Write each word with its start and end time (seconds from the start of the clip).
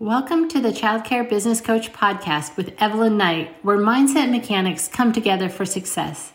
Welcome 0.00 0.48
to 0.48 0.62
the 0.62 0.70
Childcare 0.70 1.28
Business 1.28 1.60
Coach 1.60 1.92
podcast 1.92 2.56
with 2.56 2.72
Evelyn 2.78 3.18
Knight, 3.18 3.54
where 3.60 3.76
mindset 3.76 4.30
mechanics 4.30 4.88
come 4.88 5.12
together 5.12 5.50
for 5.50 5.66
success. 5.66 6.32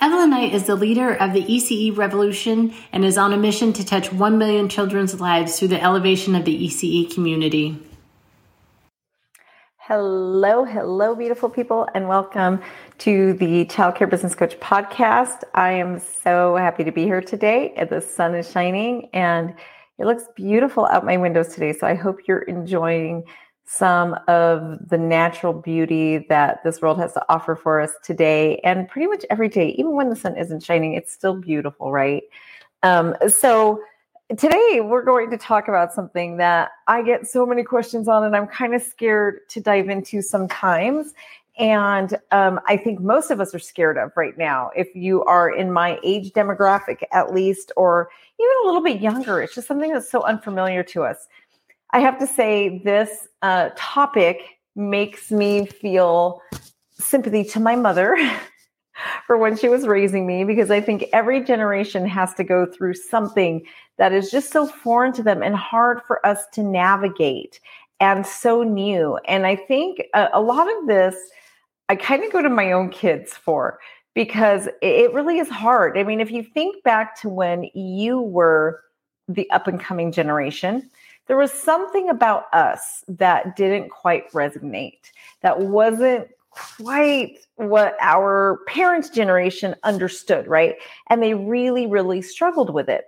Evelyn 0.00 0.30
Knight 0.30 0.54
is 0.54 0.66
the 0.66 0.76
leader 0.76 1.14
of 1.14 1.32
the 1.32 1.42
ECE 1.42 1.96
revolution 1.96 2.72
and 2.92 3.04
is 3.04 3.18
on 3.18 3.32
a 3.32 3.36
mission 3.36 3.72
to 3.72 3.84
touch 3.84 4.12
1 4.12 4.38
million 4.38 4.68
children's 4.68 5.20
lives 5.20 5.58
through 5.58 5.66
the 5.66 5.82
elevation 5.82 6.36
of 6.36 6.44
the 6.44 6.68
ECE 6.68 7.12
community. 7.12 7.84
Hello, 9.78 10.62
hello, 10.62 11.16
beautiful 11.16 11.50
people, 11.50 11.88
and 11.96 12.06
welcome 12.06 12.60
to 12.98 13.32
the 13.32 13.64
Childcare 13.64 14.08
Business 14.08 14.36
Coach 14.36 14.60
podcast. 14.60 15.42
I 15.54 15.72
am 15.72 15.98
so 15.98 16.54
happy 16.54 16.84
to 16.84 16.92
be 16.92 17.02
here 17.02 17.20
today. 17.20 17.84
The 17.90 18.00
sun 18.00 18.36
is 18.36 18.48
shining 18.48 19.08
and 19.12 19.54
it 19.98 20.06
looks 20.06 20.24
beautiful 20.34 20.86
out 20.86 21.04
my 21.04 21.16
windows 21.16 21.48
today. 21.48 21.72
So 21.72 21.86
I 21.86 21.94
hope 21.94 22.20
you're 22.26 22.42
enjoying 22.42 23.24
some 23.64 24.16
of 24.28 24.78
the 24.88 24.96
natural 24.96 25.52
beauty 25.52 26.24
that 26.30 26.64
this 26.64 26.80
world 26.80 26.98
has 26.98 27.12
to 27.12 27.24
offer 27.28 27.54
for 27.54 27.80
us 27.80 27.90
today 28.02 28.58
and 28.64 28.88
pretty 28.88 29.06
much 29.06 29.26
every 29.28 29.48
day, 29.48 29.70
even 29.76 29.92
when 29.92 30.08
the 30.08 30.16
sun 30.16 30.36
isn't 30.38 30.62
shining, 30.62 30.94
it's 30.94 31.12
still 31.12 31.34
beautiful, 31.34 31.92
right? 31.92 32.22
Um, 32.82 33.14
so 33.28 33.82
today 34.38 34.80
we're 34.80 35.04
going 35.04 35.30
to 35.30 35.36
talk 35.36 35.68
about 35.68 35.92
something 35.92 36.38
that 36.38 36.70
I 36.86 37.02
get 37.02 37.26
so 37.26 37.44
many 37.44 37.62
questions 37.62 38.08
on 38.08 38.24
and 38.24 38.34
I'm 38.34 38.46
kind 38.46 38.74
of 38.74 38.80
scared 38.80 39.46
to 39.50 39.60
dive 39.60 39.90
into 39.90 40.22
sometimes. 40.22 41.12
And 41.58 42.16
um, 42.30 42.60
I 42.68 42.76
think 42.76 43.00
most 43.00 43.30
of 43.30 43.40
us 43.40 43.54
are 43.54 43.58
scared 43.58 43.98
of 43.98 44.12
right 44.16 44.38
now. 44.38 44.70
If 44.76 44.94
you 44.94 45.24
are 45.24 45.50
in 45.50 45.72
my 45.72 45.98
age 46.04 46.32
demographic, 46.32 47.02
at 47.12 47.34
least, 47.34 47.72
or 47.76 48.10
even 48.40 48.52
a 48.62 48.66
little 48.66 48.82
bit 48.82 49.00
younger, 49.00 49.42
it's 49.42 49.54
just 49.54 49.66
something 49.66 49.92
that's 49.92 50.10
so 50.10 50.22
unfamiliar 50.22 50.84
to 50.84 51.02
us. 51.02 51.26
I 51.90 52.00
have 52.00 52.18
to 52.20 52.26
say, 52.26 52.78
this 52.84 53.26
uh, 53.42 53.70
topic 53.76 54.58
makes 54.76 55.32
me 55.32 55.66
feel 55.66 56.40
sympathy 56.92 57.42
to 57.42 57.60
my 57.60 57.74
mother 57.74 58.16
for 59.26 59.36
when 59.36 59.56
she 59.56 59.68
was 59.68 59.86
raising 59.86 60.26
me, 60.26 60.44
because 60.44 60.70
I 60.70 60.80
think 60.80 61.06
every 61.12 61.42
generation 61.42 62.06
has 62.06 62.34
to 62.34 62.44
go 62.44 62.66
through 62.66 62.94
something 62.94 63.64
that 63.96 64.12
is 64.12 64.30
just 64.30 64.52
so 64.52 64.66
foreign 64.66 65.12
to 65.14 65.24
them 65.24 65.42
and 65.42 65.56
hard 65.56 66.02
for 66.06 66.24
us 66.24 66.44
to 66.52 66.62
navigate 66.62 67.58
and 67.98 68.24
so 68.24 68.62
new. 68.62 69.16
And 69.26 69.44
I 69.44 69.56
think 69.56 70.04
a, 70.14 70.28
a 70.34 70.40
lot 70.40 70.68
of 70.68 70.86
this 70.86 71.16
I 71.88 71.96
kind 71.96 72.22
of 72.24 72.32
go 72.32 72.42
to 72.42 72.50
my 72.50 72.72
own 72.72 72.90
kids 72.90 73.32
for 73.32 73.78
because 74.14 74.68
it 74.82 75.12
really 75.12 75.38
is 75.38 75.48
hard. 75.48 75.96
I 75.96 76.02
mean, 76.02 76.20
if 76.20 76.30
you 76.30 76.42
think 76.42 76.82
back 76.82 77.20
to 77.20 77.28
when 77.28 77.70
you 77.74 78.20
were 78.20 78.82
the 79.28 79.50
up 79.50 79.66
and 79.66 79.80
coming 79.80 80.12
generation, 80.12 80.90
there 81.26 81.36
was 81.36 81.52
something 81.52 82.08
about 82.08 82.44
us 82.52 83.04
that 83.08 83.54
didn't 83.54 83.90
quite 83.90 84.30
resonate, 84.32 85.12
that 85.42 85.60
wasn't 85.60 86.28
quite 86.50 87.38
what 87.56 87.96
our 88.00 88.60
parents' 88.66 89.10
generation 89.10 89.74
understood, 89.84 90.46
right? 90.48 90.76
And 91.10 91.22
they 91.22 91.34
really, 91.34 91.86
really 91.86 92.22
struggled 92.22 92.70
with 92.70 92.88
it. 92.88 93.04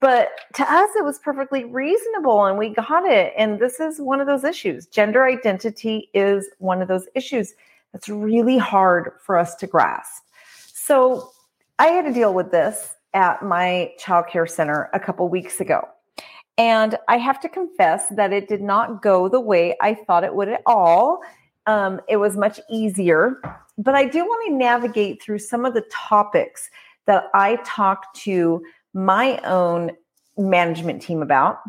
But 0.00 0.30
to 0.54 0.62
us, 0.62 0.90
it 0.96 1.04
was 1.04 1.18
perfectly 1.18 1.64
reasonable 1.64 2.44
and 2.44 2.56
we 2.56 2.68
got 2.68 3.04
it. 3.04 3.34
And 3.36 3.58
this 3.58 3.80
is 3.80 4.00
one 4.00 4.20
of 4.20 4.28
those 4.28 4.44
issues. 4.44 4.86
Gender 4.86 5.24
identity 5.24 6.08
is 6.14 6.48
one 6.58 6.80
of 6.80 6.88
those 6.88 7.08
issues 7.14 7.54
that's 7.92 8.08
really 8.08 8.58
hard 8.58 9.12
for 9.24 9.38
us 9.38 9.54
to 9.56 9.66
grasp. 9.66 10.22
So 10.72 11.30
I 11.78 11.88
had 11.88 12.04
to 12.06 12.12
deal 12.12 12.34
with 12.34 12.50
this 12.50 12.94
at 13.14 13.42
my 13.42 13.92
childcare 14.00 14.48
center 14.48 14.88
a 14.92 15.00
couple 15.00 15.28
weeks 15.28 15.60
ago. 15.60 15.86
And 16.58 16.98
I 17.08 17.16
have 17.18 17.40
to 17.40 17.48
confess 17.48 18.08
that 18.10 18.32
it 18.32 18.48
did 18.48 18.62
not 18.62 19.02
go 19.02 19.28
the 19.28 19.40
way 19.40 19.76
I 19.80 19.94
thought 19.94 20.24
it 20.24 20.34
would 20.34 20.48
at 20.48 20.62
all. 20.66 21.20
Um, 21.66 22.00
it 22.08 22.16
was 22.16 22.36
much 22.36 22.60
easier, 22.70 23.40
but 23.78 23.94
I 23.94 24.04
do 24.04 24.24
want 24.24 24.48
to 24.48 24.54
navigate 24.56 25.22
through 25.22 25.38
some 25.38 25.64
of 25.64 25.74
the 25.74 25.84
topics 25.90 26.68
that 27.06 27.24
I 27.34 27.56
talk 27.64 28.12
to 28.14 28.62
my 28.92 29.38
own 29.38 29.92
management 30.36 31.02
team 31.02 31.22
about. 31.22 31.60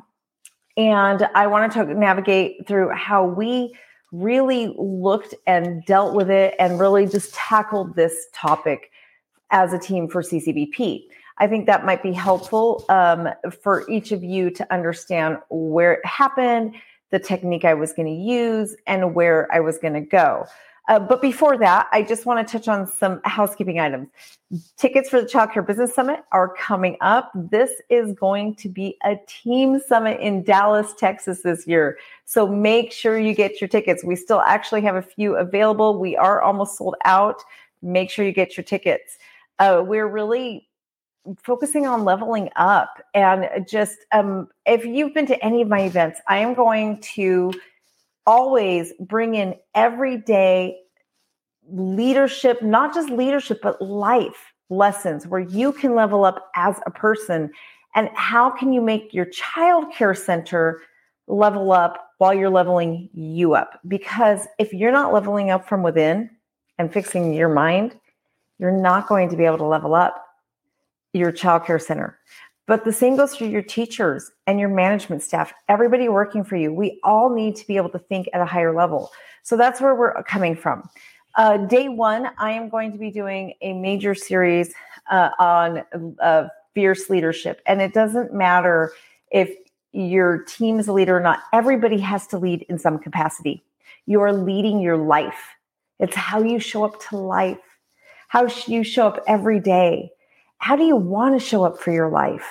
And 0.75 1.27
I 1.35 1.47
want 1.47 1.71
to 1.73 1.85
navigate 1.85 2.67
through 2.67 2.89
how 2.89 3.25
we 3.25 3.73
really 4.13 4.73
looked 4.77 5.33
and 5.47 5.83
dealt 5.85 6.15
with 6.15 6.29
it 6.29 6.55
and 6.59 6.79
really 6.79 7.07
just 7.07 7.33
tackled 7.33 7.95
this 7.95 8.27
topic 8.31 8.91
as 9.49 9.73
a 9.73 9.79
team 9.79 10.07
for 10.07 10.21
CCBP. 10.21 11.03
I 11.39 11.47
think 11.47 11.65
that 11.65 11.83
might 11.83 12.03
be 12.03 12.13
helpful 12.13 12.85
um, 12.89 13.27
for 13.63 13.89
each 13.89 14.11
of 14.11 14.23
you 14.23 14.51
to 14.51 14.73
understand 14.73 15.39
where 15.49 15.93
it 15.93 16.05
happened, 16.05 16.75
the 17.09 17.19
technique 17.19 17.65
I 17.65 17.73
was 17.73 17.91
going 17.91 18.07
to 18.07 18.13
use, 18.13 18.75
and 18.85 19.15
where 19.15 19.51
I 19.51 19.59
was 19.59 19.79
going 19.79 19.95
to 19.95 20.01
go. 20.01 20.45
Uh, 20.89 20.99
but 20.99 21.21
before 21.21 21.57
that, 21.57 21.87
I 21.93 22.03
just 22.03 22.25
want 22.25 22.45
to 22.45 22.51
touch 22.51 22.67
on 22.67 22.87
some 22.87 23.21
housekeeping 23.23 23.79
items. 23.79 24.09
Tickets 24.75 25.09
for 25.09 25.21
the 25.21 25.27
Child 25.27 25.51
Care 25.51 25.63
Business 25.63 25.95
Summit 25.95 26.19
are 26.33 26.53
coming 26.55 26.97
up. 26.99 27.31
This 27.33 27.71
is 27.89 28.13
going 28.13 28.55
to 28.55 28.69
be 28.69 28.97
a 29.05 29.15
team 29.27 29.79
summit 29.79 30.19
in 30.19 30.43
Dallas, 30.43 30.93
Texas 30.97 31.41
this 31.41 31.65
year. 31.65 31.97
So 32.25 32.45
make 32.45 32.91
sure 32.91 33.17
you 33.17 33.33
get 33.33 33.61
your 33.61 33.69
tickets. 33.69 34.03
We 34.03 34.17
still 34.17 34.41
actually 34.41 34.81
have 34.81 34.95
a 34.95 35.01
few 35.01 35.37
available. 35.37 35.97
We 35.97 36.17
are 36.17 36.41
almost 36.41 36.77
sold 36.77 36.95
out. 37.05 37.41
Make 37.81 38.09
sure 38.09 38.25
you 38.25 38.33
get 38.33 38.57
your 38.57 38.65
tickets. 38.65 39.17
Uh, 39.59 39.83
we're 39.85 40.07
really 40.07 40.67
focusing 41.41 41.87
on 41.87 42.03
leveling 42.03 42.49
up 42.57 43.01
and 43.13 43.65
just 43.65 43.99
um, 44.11 44.49
if 44.65 44.83
you've 44.83 45.13
been 45.13 45.25
to 45.25 45.41
any 45.43 45.61
of 45.61 45.69
my 45.69 45.83
events, 45.83 46.19
I 46.27 46.39
am 46.39 46.53
going 46.53 46.99
to 47.15 47.53
always 48.25 48.93
bring 48.99 49.35
in 49.35 49.55
everyday 49.75 50.77
leadership, 51.69 52.61
not 52.61 52.93
just 52.93 53.09
leadership, 53.09 53.59
but 53.61 53.81
life 53.81 54.53
lessons 54.69 55.27
where 55.27 55.41
you 55.41 55.71
can 55.71 55.95
level 55.95 56.25
up 56.25 56.49
as 56.55 56.79
a 56.85 56.91
person. 56.91 57.51
And 57.95 58.09
how 58.15 58.49
can 58.49 58.73
you 58.73 58.81
make 58.81 59.13
your 59.13 59.25
child 59.25 59.85
care 59.93 60.15
center 60.15 60.81
level 61.27 61.71
up 61.71 62.09
while 62.17 62.33
you're 62.33 62.49
leveling 62.49 63.09
you 63.13 63.53
up? 63.53 63.79
Because 63.87 64.47
if 64.59 64.73
you're 64.73 64.91
not 64.91 65.13
leveling 65.13 65.51
up 65.51 65.67
from 65.67 65.83
within 65.83 66.29
and 66.77 66.91
fixing 66.91 67.33
your 67.33 67.49
mind, 67.49 67.95
you're 68.57 68.71
not 68.71 69.07
going 69.07 69.29
to 69.29 69.37
be 69.37 69.45
able 69.45 69.57
to 69.59 69.65
level 69.65 69.93
up 69.93 70.25
your 71.13 71.31
child 71.31 71.65
care 71.65 71.79
center. 71.79 72.17
But 72.65 72.85
the 72.85 72.93
same 72.93 73.17
goes 73.17 73.35
for 73.35 73.45
your 73.45 73.61
teachers 73.61 74.31
and 74.47 74.59
your 74.59 74.69
management 74.69 75.21
staff, 75.21 75.53
everybody 75.67 76.07
working 76.07 76.43
for 76.43 76.55
you. 76.55 76.73
We 76.73 76.99
all 77.03 77.29
need 77.29 77.55
to 77.57 77.67
be 77.67 77.75
able 77.75 77.89
to 77.89 77.99
think 77.99 78.29
at 78.33 78.39
a 78.39 78.45
higher 78.45 78.73
level. 78.73 79.11
So 79.43 79.57
that's 79.57 79.81
where 79.81 79.95
we're 79.95 80.23
coming 80.23 80.55
from. 80.55 80.89
Uh, 81.35 81.57
day 81.57 81.89
one, 81.89 82.29
I 82.37 82.51
am 82.51 82.69
going 82.69 82.91
to 82.91 82.97
be 82.97 83.11
doing 83.11 83.53
a 83.61 83.73
major 83.73 84.15
series 84.15 84.73
uh, 85.11 85.31
on 85.39 85.83
uh, 86.21 86.47
fierce 86.73 87.09
leadership. 87.09 87.61
And 87.65 87.81
it 87.81 87.93
doesn't 87.93 88.33
matter 88.33 88.93
if 89.31 89.51
your 89.91 90.43
team 90.43 90.79
is 90.79 90.87
a 90.87 90.93
leader 90.93 91.17
or 91.17 91.19
not, 91.19 91.39
everybody 91.51 91.99
has 91.99 92.27
to 92.27 92.37
lead 92.37 92.65
in 92.69 92.79
some 92.79 92.97
capacity. 92.97 93.63
You 94.05 94.21
are 94.21 94.33
leading 94.33 94.79
your 94.79 94.97
life, 94.97 95.55
it's 95.99 96.15
how 96.15 96.41
you 96.41 96.59
show 96.59 96.83
up 96.83 97.01
to 97.09 97.17
life, 97.17 97.59
how 98.27 98.47
you 98.67 98.83
show 98.83 99.07
up 99.07 99.23
every 99.27 99.59
day 99.59 100.11
how 100.63 100.77
do 100.77 100.85
you 100.85 100.95
want 100.95 101.37
to 101.37 101.45
show 101.45 101.65
up 101.65 101.77
for 101.77 101.91
your 101.91 102.09
life? 102.09 102.47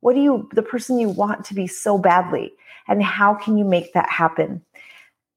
What 0.00 0.14
do 0.14 0.20
you, 0.22 0.48
the 0.54 0.62
person 0.62 0.98
you 0.98 1.10
want 1.10 1.44
to 1.44 1.54
be 1.54 1.66
so 1.66 1.98
badly? 1.98 2.54
And 2.88 3.02
how 3.02 3.34
can 3.34 3.58
you 3.58 3.66
make 3.66 3.92
that 3.92 4.08
happen? 4.08 4.64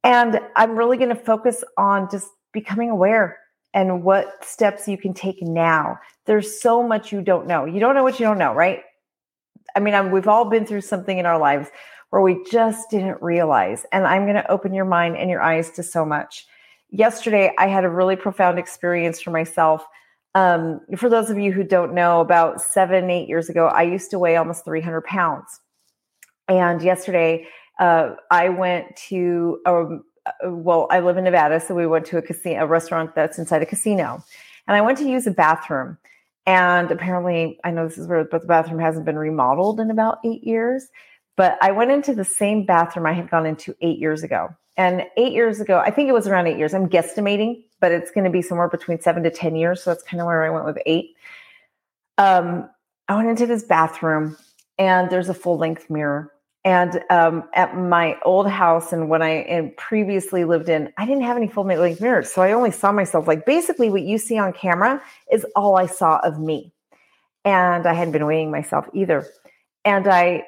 And 0.06 0.40
I'm 0.56 0.78
really 0.78 0.96
going 0.96 1.10
to 1.10 1.16
focus 1.16 1.66
on 1.78 2.10
just 2.10 2.30
becoming 2.54 2.90
aware 2.90 3.38
and 3.74 4.06
what 4.06 4.42
steps 4.46 4.88
you 4.88 4.98
can 4.98 5.14
take 5.14 5.42
now. 5.42 6.00
There's 6.26 6.62
so 6.62 6.82
much 6.82 7.12
you 7.12 7.22
don't 7.22 7.46
know. 7.46 7.66
You 7.66 7.82
don't 7.82 7.94
know 7.94 8.04
what 8.04 8.22
you 8.22 8.26
don't 8.26 8.38
know, 8.38 8.54
right? 8.54 8.84
I 9.76 9.82
mean, 9.82 9.94
I'm, 9.94 10.10
we've 10.10 10.30
all 10.30 10.46
been 10.46 10.66
through 10.66 10.82
something 10.82 11.18
in 11.18 11.26
our 11.26 11.38
lives 11.38 11.68
where 12.12 12.22
we 12.22 12.42
just 12.50 12.90
didn't 12.90 13.22
realize. 13.22 13.86
And 13.92 14.08
I'm 14.08 14.24
going 14.24 14.36
to 14.36 14.50
open 14.50 14.74
your 14.74 14.86
mind 14.86 15.18
and 15.18 15.30
your 15.30 15.42
eyes 15.42 15.72
to 15.72 15.84
so 15.84 16.06
much. 16.06 16.48
Yesterday, 16.90 17.54
I 17.58 17.68
had 17.68 17.84
a 17.84 17.90
really 17.90 18.16
profound 18.16 18.60
experience 18.60 19.20
for 19.20 19.32
myself 19.32 19.86
um, 20.38 20.82
for 20.98 21.10
those 21.10 21.32
of 21.32 21.40
you 21.40 21.52
who 21.52 21.64
don't 21.64 21.96
know, 21.96 22.22
about 22.22 22.62
seven, 22.62 23.10
eight 23.10 23.28
years 23.28 23.50
ago, 23.50 23.66
I 23.66 23.82
used 23.82 24.12
to 24.12 24.20
weigh 24.20 24.36
almost 24.36 24.66
300 24.66 25.02
pounds. 25.02 25.48
And 26.48 26.80
yesterday, 26.80 27.48
uh, 27.80 28.12
I 28.30 28.50
went 28.50 28.96
to, 29.08 29.60
um, 29.66 30.04
uh, 30.28 30.52
well, 30.52 30.88
I 30.92 31.00
live 31.00 31.18
in 31.18 31.24
Nevada, 31.24 31.60
so 31.60 31.74
we 31.74 31.88
went 31.88 32.06
to 32.08 32.18
a 32.18 32.22
casino, 32.22 32.64
a 32.64 32.68
restaurant 32.68 33.16
that's 33.16 33.40
inside 33.40 33.64
a 33.64 33.66
casino. 33.66 34.24
And 34.68 34.78
I 34.78 34.82
went 34.82 35.00
to 35.00 35.10
use 35.10 35.26
a 35.26 35.32
bathroom. 35.32 35.98
And 36.46 36.92
apparently, 36.92 37.60
I 37.64 37.72
know 37.72 37.88
this 37.88 37.98
is 37.98 38.08
where, 38.08 38.24
but 38.24 38.42
the 38.42 38.48
bathroom 38.48 38.80
hasn't 38.80 39.06
been 39.06 39.18
remodeled 39.18 39.80
in 39.80 39.90
about 39.90 40.20
eight 40.24 40.44
years. 40.44 40.88
But 41.36 41.58
I 41.64 41.72
went 41.72 41.90
into 41.90 42.14
the 42.14 42.24
same 42.24 42.64
bathroom 42.64 43.08
I 43.08 43.14
had 43.14 43.32
gone 43.32 43.48
into 43.48 43.76
eight 43.82 43.98
years 43.98 44.22
ago. 44.22 44.50
And 44.78 45.06
eight 45.18 45.34
years 45.34 45.60
ago, 45.60 45.80
I 45.80 45.90
think 45.90 46.08
it 46.08 46.14
was 46.14 46.28
around 46.28 46.48
eight 46.48 46.58
years, 46.58 46.74
I'm 46.74 46.88
guesstimating, 46.88 47.64
but 47.82 47.92
it's 47.92 48.12
going 48.12 48.26
to 48.26 48.30
be 48.30 48.44
somewhere 48.44 48.70
between 48.70 49.02
seven 49.02 49.24
to 49.24 49.32
10 49.32 49.56
years. 49.56 49.84
So 49.84 49.90
that's 49.90 50.04
kind 50.04 50.22
of 50.22 50.28
where 50.28 50.44
I 50.44 50.52
went 50.52 50.66
with 50.66 50.78
eight. 50.86 51.16
Um, 52.20 52.70
I 53.08 53.16
went 53.16 53.30
into 53.30 53.48
this 53.48 53.64
bathroom 53.64 54.38
and 54.78 55.10
there's 55.10 55.30
a 55.30 55.34
full 55.34 55.58
length 55.58 55.90
mirror. 55.90 56.32
And 56.64 57.02
um, 57.10 57.46
at 57.54 57.78
my 57.78 58.18
old 58.26 58.50
house 58.50 58.92
and 58.92 59.10
when 59.10 59.22
I 59.22 59.74
previously 59.78 60.44
lived 60.44 60.70
in, 60.70 60.92
I 60.98 61.06
didn't 61.06 61.24
have 61.24 61.38
any 61.38 61.48
full 61.48 61.64
length 61.64 62.02
mirrors. 62.02 62.32
So 62.32 62.42
I 62.42 62.52
only 62.52 62.72
saw 62.72 62.92
myself 62.92 63.28
like 63.28 63.46
basically 63.46 63.90
what 63.90 64.02
you 64.02 64.18
see 64.18 64.38
on 64.38 64.54
camera 64.54 65.02
is 65.32 65.46
all 65.56 65.78
I 65.78 65.86
saw 65.86 66.20
of 66.20 66.40
me. 66.40 66.74
And 67.46 67.88
I 67.88 67.94
hadn't 67.94 68.12
been 68.12 68.26
weighing 68.26 68.52
myself 68.52 68.86
either. 68.94 69.26
And 69.86 70.08
I 70.08 70.44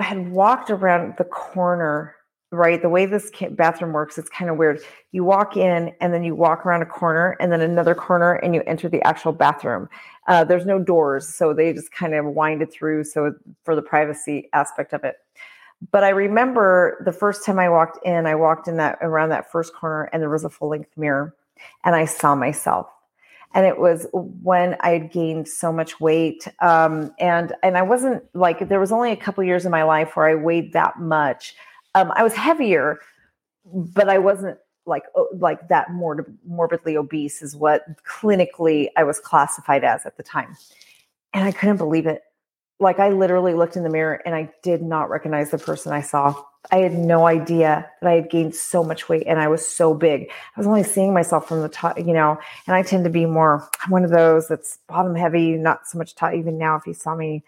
had 0.00 0.30
walked 0.30 0.70
around 0.70 1.14
the 1.16 1.24
corner, 1.24 2.16
right? 2.52 2.80
The 2.80 2.88
way 2.88 3.06
this 3.06 3.30
bathroom 3.50 3.92
works, 3.92 4.18
it's 4.18 4.28
kind 4.28 4.50
of 4.50 4.56
weird. 4.56 4.80
You 5.12 5.24
walk 5.24 5.56
in 5.56 5.92
and 6.00 6.14
then 6.14 6.22
you 6.22 6.34
walk 6.34 6.64
around 6.64 6.82
a 6.82 6.86
corner 6.86 7.36
and 7.40 7.50
then 7.50 7.60
another 7.60 7.94
corner 7.94 8.34
and 8.34 8.54
you 8.54 8.62
enter 8.66 8.88
the 8.88 9.02
actual 9.02 9.32
bathroom. 9.32 9.88
Uh, 10.28 10.44
there's 10.44 10.66
no 10.66 10.78
doors, 10.78 11.28
so 11.28 11.52
they 11.52 11.72
just 11.72 11.92
kind 11.92 12.14
of 12.14 12.24
wind 12.24 12.62
it 12.62 12.72
through. 12.72 13.04
So 13.04 13.34
for 13.64 13.74
the 13.74 13.82
privacy 13.82 14.48
aspect 14.52 14.92
of 14.92 15.04
it. 15.04 15.16
But 15.90 16.04
I 16.04 16.10
remember 16.10 17.02
the 17.04 17.12
first 17.12 17.44
time 17.44 17.58
I 17.58 17.68
walked 17.68 18.04
in, 18.04 18.26
I 18.26 18.34
walked 18.34 18.66
in 18.68 18.76
that 18.78 18.98
around 19.02 19.28
that 19.30 19.50
first 19.50 19.74
corner 19.74 20.08
and 20.12 20.22
there 20.22 20.30
was 20.30 20.44
a 20.44 20.50
full 20.50 20.70
length 20.70 20.96
mirror 20.96 21.34
and 21.84 21.94
I 21.94 22.06
saw 22.06 22.34
myself. 22.34 22.86
And 23.54 23.64
it 23.64 23.78
was 23.78 24.06
when 24.12 24.76
I 24.80 24.90
had 24.90 25.12
gained 25.12 25.48
so 25.48 25.72
much 25.72 26.00
weight. 26.00 26.46
Um, 26.60 27.14
and 27.18 27.54
and 27.62 27.78
I 27.78 27.82
wasn't 27.82 28.22
like 28.34 28.68
there 28.68 28.80
was 28.80 28.92
only 28.92 29.12
a 29.12 29.16
couple 29.16 29.44
years 29.44 29.64
in 29.64 29.70
my 29.70 29.82
life 29.82 30.16
where 30.16 30.26
I 30.26 30.34
weighed 30.34 30.72
that 30.72 30.98
much. 30.98 31.54
Um, 31.96 32.12
I 32.16 32.24
was 32.24 32.34
heavier, 32.34 33.00
but 33.66 34.10
I 34.10 34.18
wasn't 34.18 34.58
like 34.86 35.04
like 35.34 35.68
that 35.68 35.92
morbid, 35.92 36.26
morbidly 36.46 36.96
obese 36.96 37.42
is 37.42 37.56
what 37.56 37.84
clinically 38.04 38.88
I 38.96 39.04
was 39.04 39.20
classified 39.20 39.84
as 39.84 40.06
at 40.06 40.16
the 40.18 40.24
time. 40.24 40.56
And 41.34 41.44
I 41.44 41.52
couldn't 41.52 41.78
believe 41.78 42.06
it. 42.06 42.22
Like 42.80 42.98
I 43.00 43.10
literally 43.10 43.54
looked 43.54 43.76
in 43.76 43.84
the 43.84 43.90
mirror 43.90 44.22
and 44.26 44.34
I 44.34 44.52
did 44.62 44.82
not 44.82 45.10
recognize 45.10 45.50
the 45.50 45.58
person 45.58 45.92
I 45.92 46.02
saw. 46.02 46.34
I 46.72 46.78
had 46.78 46.94
no 46.94 47.26
idea 47.26 47.90
that 48.02 48.08
I 48.10 48.14
had 48.14 48.30
gained 48.30 48.54
so 48.54 48.84
much 48.84 49.08
weight 49.08 49.24
and 49.26 49.40
I 49.40 49.48
was 49.48 49.66
so 49.66 49.94
big. 49.94 50.30
I 50.30 50.60
was 50.60 50.66
only 50.66 50.84
seeing 50.84 51.14
myself 51.14 51.48
from 51.48 51.62
the 51.62 51.68
top, 51.70 51.98
you 51.98 52.12
know, 52.14 52.38
and 52.66 52.76
I 52.76 52.82
tend 52.82 53.04
to 53.04 53.10
be 53.10 53.26
more 53.26 53.68
I'm 53.84 53.92
one 53.92 54.04
of 54.04 54.10
those 54.10 54.48
that's 54.48 54.78
bottom 54.88 55.14
heavy, 55.14 55.52
not 55.52 55.88
so 55.88 55.98
much 55.98 56.14
top. 56.16 56.34
Even 56.34 56.58
now, 56.58 56.76
if 56.76 56.86
you 56.86 56.94
saw 56.94 57.16
me, 57.16 57.44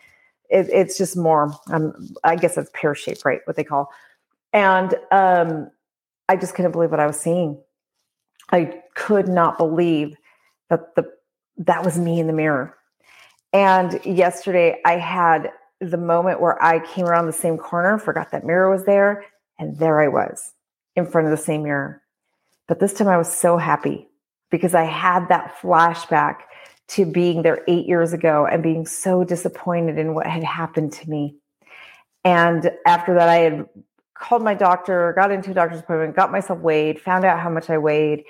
it, 0.51 0.69
it's 0.71 0.99
just 0.99 1.17
more, 1.17 1.55
um, 1.71 2.15
I 2.25 2.37
guess 2.37 2.59
it's 2.59 2.71
pear 2.75 2.95
shaped, 2.95 3.25
right? 3.25 3.41
What 3.47 3.57
they 3.57 3.65
call. 3.65 3.91
And 4.53 4.95
um, 5.11 5.71
I 6.29 6.37
just 6.37 6.55
couldn't 6.55 6.73
believe 6.73 6.91
what 6.91 7.01
I 7.01 7.07
was 7.07 7.21
seeing. 7.21 7.61
I 8.51 8.83
could 8.95 9.29
not 9.29 9.59
believe 9.59 10.17
that 10.71 10.95
the 10.95 11.11
that 11.59 11.85
was 11.85 11.99
me 11.99 12.21
in 12.21 12.27
the 12.29 12.33
mirror. 12.33 12.77
And 13.53 14.01
yesterday 14.05 14.81
I 14.85 14.97
had 14.99 15.51
the 15.81 15.97
moment 15.97 16.41
where 16.41 16.63
I 16.63 16.79
came 16.81 17.07
around 17.07 17.27
the 17.27 17.33
same 17.33 17.59
corner, 17.59 17.99
forgot 17.99 18.31
that 18.31 18.45
mirror 18.45 18.71
was 18.71 18.85
there, 18.85 19.25
and 19.59 19.79
there 19.79 20.01
I 20.01 20.09
was 20.09 20.53
in 20.97 21.07
front 21.07 21.27
of 21.27 21.31
the 21.31 21.43
same 21.43 21.63
mirror. 21.65 22.03
But 22.67 22.81
this 22.81 22.93
time 22.93 23.09
I 23.09 23.17
was 23.17 23.33
so 23.33 23.57
happy 23.57 24.09
because 24.51 24.75
I 24.75 24.85
had 24.85 25.29
that 25.29 25.57
flashback 25.61 26.41
to 26.89 27.05
being 27.05 27.43
there 27.43 27.65
eight 27.69 27.87
years 27.87 28.13
ago 28.13 28.47
and 28.47 28.63
being 28.63 28.87
so 28.87 29.25
disappointed 29.25 29.99
in 29.99 30.15
what 30.15 30.27
had 30.27 30.45
happened 30.45 30.93
to 30.95 31.11
me. 31.11 31.37
And 32.25 32.71
after 32.87 33.15
that, 33.15 33.29
I 33.29 33.37
had 33.37 33.67
called 34.21 34.43
my 34.43 34.55
doctor, 34.55 35.13
got 35.17 35.31
into 35.31 35.51
a 35.51 35.55
doctor's 35.55 35.81
appointment, 35.81 36.17
got 36.17 36.33
myself 36.33 36.59
weighed, 36.61 37.01
found 37.01 37.25
out 37.25 37.41
how 37.41 37.51
much 37.51 37.71
I 37.71 37.79
weighed, 37.79 38.25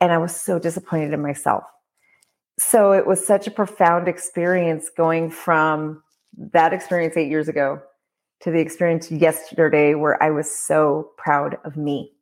and 0.00 0.12
I 0.12 0.18
was 0.18 0.34
so 0.34 0.58
disappointed 0.58 1.12
in 1.12 1.22
myself. 1.22 1.64
So 2.58 2.92
it 2.92 3.06
was 3.06 3.24
such 3.24 3.46
a 3.46 3.50
profound 3.50 4.08
experience 4.08 4.90
going 4.96 5.30
from 5.30 6.02
that 6.52 6.72
experience 6.72 7.16
eight 7.16 7.30
years 7.30 7.48
ago 7.48 7.80
to 8.40 8.50
the 8.50 8.58
experience 8.58 9.10
yesterday 9.10 9.94
where 9.94 10.22
I 10.22 10.30
was 10.30 10.50
so 10.50 11.10
proud 11.16 11.56
of 11.64 11.76
me 11.76 12.12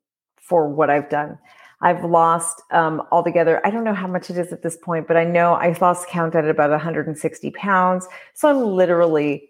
for 0.40 0.68
what 0.68 0.90
I've 0.90 1.08
done. 1.08 1.38
I've 1.82 2.04
lost 2.04 2.62
um, 2.72 3.02
altogether, 3.10 3.64
I 3.66 3.70
don't 3.70 3.84
know 3.84 3.94
how 3.94 4.06
much 4.06 4.28
it 4.28 4.36
is 4.36 4.52
at 4.52 4.62
this 4.62 4.76
point, 4.76 5.08
but 5.08 5.16
I 5.16 5.24
know 5.24 5.54
I 5.54 5.74
lost 5.80 6.08
count 6.08 6.34
at 6.34 6.46
about 6.46 6.70
160 6.70 7.50
pounds. 7.52 8.06
So 8.34 8.50
I'm 8.50 8.62
literally 8.62 9.48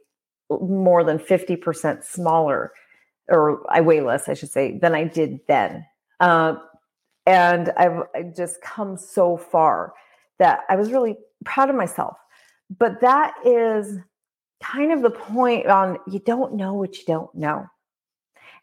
more 0.49 1.03
than 1.03 1.19
50% 1.19 2.05
smaller 2.05 2.73
or 3.31 3.63
I 3.71 3.81
weigh 3.81 4.01
less, 4.01 4.29
I 4.29 4.35
should 4.35 4.51
say, 4.51 4.79
than 4.79 4.95
I 4.95 5.05
did 5.05 5.41
then. 5.47 5.87
Uh, 6.19 6.57
and 7.27 7.71
I've 7.77 8.35
just 8.37 8.61
come 8.61 8.97
so 8.97 9.37
far 9.37 9.93
that 10.39 10.61
I 10.69 10.77
was 10.77 10.91
really 10.91 11.17
proud 11.45 11.71
of 11.71 11.77
myself. 11.77 12.17
But 12.79 13.01
that 13.01 13.35
is 13.45 13.99
kind 14.63 14.93
of 14.93 15.03
the 15.03 15.11
point 15.11 15.67
on 15.67 15.99
you 16.07 16.19
don't 16.21 16.55
know 16.55 16.75
what 16.75 16.99
you 16.99 17.05
don't 17.07 17.35
know. 17.35 17.67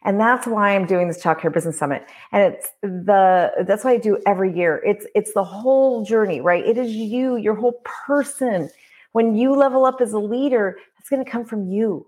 And 0.04 0.20
that's 0.20 0.46
why 0.46 0.76
I'm 0.76 0.86
doing 0.86 1.08
this 1.08 1.22
Child 1.22 1.40
Care 1.40 1.52
Business 1.52 1.78
Summit. 1.78 2.06
And 2.32 2.54
it's 2.54 2.70
the 2.82 3.52
that's 3.68 3.84
why 3.84 3.92
I 3.94 3.98
do 3.98 4.20
every 4.26 4.56
year. 4.56 4.82
It's 4.86 5.06
it's 5.16 5.34
the 5.34 5.44
whole 5.44 6.06
journey, 6.06 6.40
right? 6.40 6.66
It 6.66 6.78
is 6.78 6.92
you, 6.92 7.36
your 7.38 7.56
whole 7.56 7.82
person. 7.84 8.70
When 9.14 9.36
you 9.36 9.56
level 9.56 9.86
up 9.86 10.00
as 10.00 10.14
a 10.14 10.20
leader, 10.20 10.78
it's 11.00 11.10
going 11.10 11.24
to 11.24 11.30
come 11.30 11.46
from 11.46 11.68
you. 11.68 12.06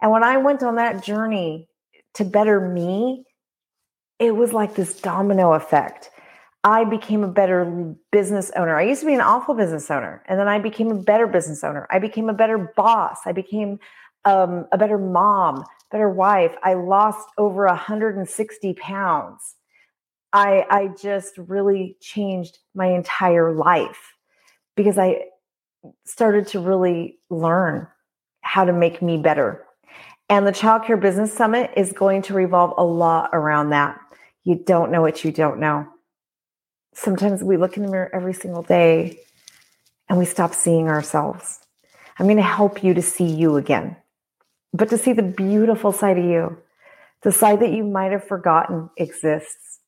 And 0.00 0.10
when 0.10 0.24
I 0.24 0.36
went 0.38 0.62
on 0.62 0.74
that 0.76 1.04
journey 1.04 1.68
to 2.14 2.24
better 2.24 2.60
me, 2.60 3.24
it 4.18 4.36
was 4.36 4.52
like 4.52 4.74
this 4.74 5.00
domino 5.00 5.52
effect. 5.54 6.10
I 6.64 6.84
became 6.84 7.24
a 7.24 7.28
better 7.28 7.94
business 8.12 8.52
owner. 8.54 8.76
I 8.76 8.82
used 8.82 9.00
to 9.00 9.06
be 9.06 9.14
an 9.14 9.20
awful 9.20 9.54
business 9.54 9.90
owner, 9.90 10.22
and 10.26 10.38
then 10.38 10.46
I 10.46 10.58
became 10.60 10.90
a 10.90 11.02
better 11.02 11.26
business 11.26 11.64
owner. 11.64 11.88
I 11.90 11.98
became 11.98 12.28
a 12.28 12.34
better 12.34 12.72
boss. 12.76 13.18
I 13.26 13.32
became 13.32 13.80
um, 14.24 14.66
a 14.70 14.78
better 14.78 14.98
mom, 14.98 15.64
better 15.90 16.08
wife. 16.08 16.54
I 16.62 16.74
lost 16.74 17.28
over 17.36 17.66
160 17.66 18.74
pounds. 18.74 19.56
I 20.32 20.64
I 20.70 20.88
just 21.00 21.36
really 21.36 21.96
changed 22.00 22.58
my 22.74 22.86
entire 22.86 23.52
life 23.52 24.12
because 24.76 24.98
I 24.98 25.24
started 26.06 26.46
to 26.48 26.60
really 26.60 27.18
learn 27.28 27.88
how 28.42 28.64
to 28.64 28.72
make 28.72 29.02
me 29.02 29.18
better 29.18 29.64
and 30.32 30.46
the 30.46 30.52
Child 30.52 30.84
Care 30.84 30.96
Business 30.96 31.30
Summit 31.30 31.72
is 31.76 31.92
going 31.92 32.22
to 32.22 32.32
revolve 32.32 32.72
a 32.78 32.82
lot 32.82 33.28
around 33.34 33.68
that. 33.68 34.00
You 34.44 34.54
don't 34.54 34.90
know 34.90 35.02
what 35.02 35.26
you 35.26 35.30
don't 35.30 35.60
know. 35.60 35.86
Sometimes 36.94 37.42
we 37.42 37.58
look 37.58 37.76
in 37.76 37.82
the 37.82 37.90
mirror 37.90 38.08
every 38.14 38.32
single 38.32 38.62
day 38.62 39.18
and 40.08 40.18
we 40.18 40.24
stop 40.24 40.54
seeing 40.54 40.88
ourselves. 40.88 41.58
I'm 42.18 42.24
going 42.24 42.38
to 42.38 42.42
help 42.42 42.82
you 42.82 42.94
to 42.94 43.02
see 43.02 43.26
you 43.26 43.58
again, 43.58 43.94
but 44.72 44.88
to 44.88 44.96
see 44.96 45.12
the 45.12 45.22
beautiful 45.22 45.92
side 45.92 46.16
of 46.16 46.24
you, 46.24 46.56
the 47.20 47.30
side 47.30 47.60
that 47.60 47.72
you 47.72 47.84
might 47.84 48.12
have 48.12 48.26
forgotten 48.26 48.88
exists. 48.96 49.80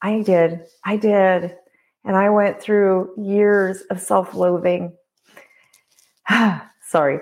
I 0.00 0.22
did. 0.22 0.60
I 0.84 0.96
did. 0.96 1.56
And 2.04 2.14
I 2.14 2.30
went 2.30 2.62
through 2.62 3.14
years 3.18 3.80
of 3.90 4.00
self 4.00 4.32
loathing. 4.32 4.92
Sorry. 6.88 7.18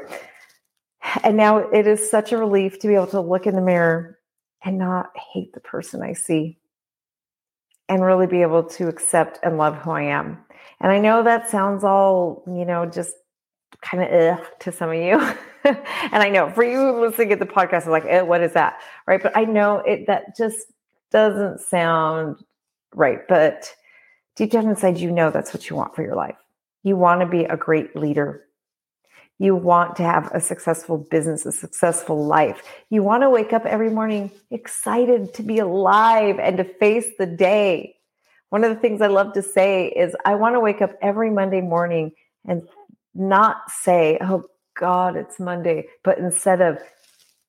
And 1.22 1.36
now 1.36 1.58
it 1.58 1.86
is 1.86 2.10
such 2.10 2.32
a 2.32 2.38
relief 2.38 2.78
to 2.80 2.88
be 2.88 2.94
able 2.94 3.06
to 3.08 3.20
look 3.20 3.46
in 3.46 3.54
the 3.54 3.60
mirror 3.60 4.18
and 4.64 4.78
not 4.78 5.10
hate 5.16 5.52
the 5.52 5.60
person 5.60 6.02
I 6.02 6.12
see 6.12 6.58
and 7.88 8.04
really 8.04 8.26
be 8.26 8.42
able 8.42 8.62
to 8.62 8.88
accept 8.88 9.40
and 9.42 9.58
love 9.58 9.76
who 9.78 9.90
I 9.90 10.02
am. 10.02 10.38
And 10.80 10.92
I 10.92 10.98
know 10.98 11.22
that 11.22 11.50
sounds 11.50 11.84
all, 11.84 12.44
you 12.46 12.64
know, 12.64 12.86
just 12.86 13.14
kind 13.80 14.02
of 14.02 14.40
to 14.60 14.72
some 14.72 14.90
of 14.90 14.96
you. 14.96 15.18
and 15.64 16.22
I 16.22 16.28
know 16.28 16.50
for 16.50 16.64
you 16.64 17.00
listening 17.00 17.30
to 17.30 17.36
the 17.36 17.46
podcast, 17.46 17.86
I'm 17.86 17.90
like, 17.90 18.06
eh, 18.06 18.22
what 18.22 18.42
is 18.42 18.52
that? 18.52 18.80
Right. 19.06 19.22
But 19.22 19.36
I 19.36 19.44
know 19.44 19.78
it 19.78 20.06
that 20.06 20.36
just 20.36 20.58
doesn't 21.10 21.60
sound 21.60 22.36
right. 22.94 23.26
But 23.28 23.74
deep 24.36 24.52
down 24.52 24.68
inside, 24.68 24.98
you 24.98 25.10
know 25.10 25.30
that's 25.30 25.52
what 25.52 25.68
you 25.68 25.76
want 25.76 25.94
for 25.94 26.02
your 26.02 26.14
life. 26.14 26.36
You 26.82 26.96
want 26.96 27.20
to 27.20 27.26
be 27.26 27.44
a 27.44 27.56
great 27.56 27.96
leader. 27.96 28.44
You 29.40 29.56
want 29.56 29.96
to 29.96 30.02
have 30.02 30.30
a 30.34 30.40
successful 30.40 30.98
business, 30.98 31.46
a 31.46 31.52
successful 31.52 32.26
life. 32.26 32.62
You 32.90 33.02
want 33.02 33.22
to 33.22 33.30
wake 33.30 33.54
up 33.54 33.64
every 33.64 33.88
morning 33.88 34.30
excited 34.50 35.32
to 35.32 35.42
be 35.42 35.58
alive 35.58 36.38
and 36.38 36.58
to 36.58 36.64
face 36.64 37.06
the 37.18 37.24
day. 37.24 37.96
One 38.50 38.64
of 38.64 38.74
the 38.74 38.78
things 38.78 39.00
I 39.00 39.06
love 39.06 39.32
to 39.32 39.42
say 39.42 39.86
is 39.88 40.14
I 40.26 40.34
want 40.34 40.56
to 40.56 40.60
wake 40.60 40.82
up 40.82 40.92
every 41.00 41.30
Monday 41.30 41.62
morning 41.62 42.12
and 42.46 42.68
not 43.14 43.56
say, 43.70 44.18
oh 44.20 44.44
God, 44.78 45.16
it's 45.16 45.40
Monday, 45.40 45.86
but 46.04 46.18
instead 46.18 46.60
of, 46.60 46.76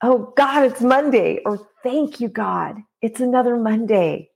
oh 0.01 0.33
God, 0.38 0.63
it's 0.63 0.79
Monday, 0.79 1.41
or 1.45 1.67
thank 1.83 2.21
you, 2.21 2.29
God, 2.29 2.77
it's 3.01 3.19
another 3.19 3.57
Monday. 3.57 4.29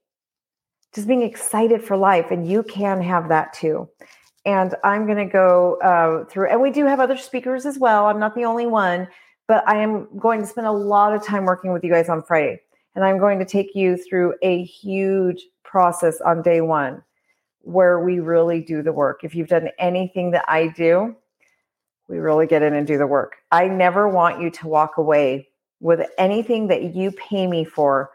Just 0.93 1.07
being 1.07 1.21
excited 1.21 1.81
for 1.81 1.95
life. 1.95 2.31
And 2.31 2.45
you 2.45 2.63
can 2.63 3.01
have 3.01 3.29
that 3.29 3.53
too 3.53 3.87
and 4.45 4.75
I'm 4.83 5.05
going 5.05 5.17
to 5.17 5.31
go 5.31 5.77
uh, 5.81 6.25
through. 6.25 6.49
And 6.49 6.61
we 6.61 6.71
do 6.71 6.85
have 6.85 6.99
other 6.99 7.17
speakers 7.17 7.65
as 7.65 7.79
well. 7.79 8.05
I'm 8.05 8.19
not 8.19 8.35
the 8.35 8.45
only 8.45 8.67
one, 8.67 9.07
but 9.47 9.67
I 9.67 9.77
am 9.77 10.07
going 10.17 10.41
to 10.41 10.47
spend 10.47 10.67
a 10.67 10.71
lot 10.71 11.13
of 11.13 11.23
time 11.23 11.45
working 11.45 11.73
with 11.73 11.83
you 11.83 11.91
guys 11.91 12.09
on 12.09 12.21
Friday. 12.23 12.61
And 12.95 13.03
I'm 13.03 13.17
going 13.17 13.39
to 13.39 13.45
take 13.45 13.75
you 13.75 13.97
through 13.97 14.35
a 14.41 14.63
huge 14.63 15.43
process 15.63 16.21
on 16.21 16.41
day 16.41 16.61
one 16.61 17.03
where 17.61 17.99
we 17.99 18.19
really 18.19 18.61
do 18.61 18.83
the 18.83 18.93
work. 18.93 19.23
If 19.23 19.33
you've 19.33 19.47
done 19.49 19.69
anything 19.79 20.31
that 20.31 20.45
I 20.47 20.67
do, 20.67 21.15
we 22.07 22.19
really 22.19 22.45
get 22.45 22.61
in 22.61 22.75
and 22.75 22.85
do 22.85 22.99
the 22.99 23.07
work. 23.07 23.37
I 23.51 23.67
never 23.67 24.07
want 24.07 24.39
you 24.39 24.51
to 24.51 24.67
walk 24.67 24.97
away 24.97 25.49
with 25.79 26.07
anything 26.17 26.67
that 26.67 26.95
you 26.95 27.11
pay 27.11 27.47
me 27.47 27.65
for 27.65 28.11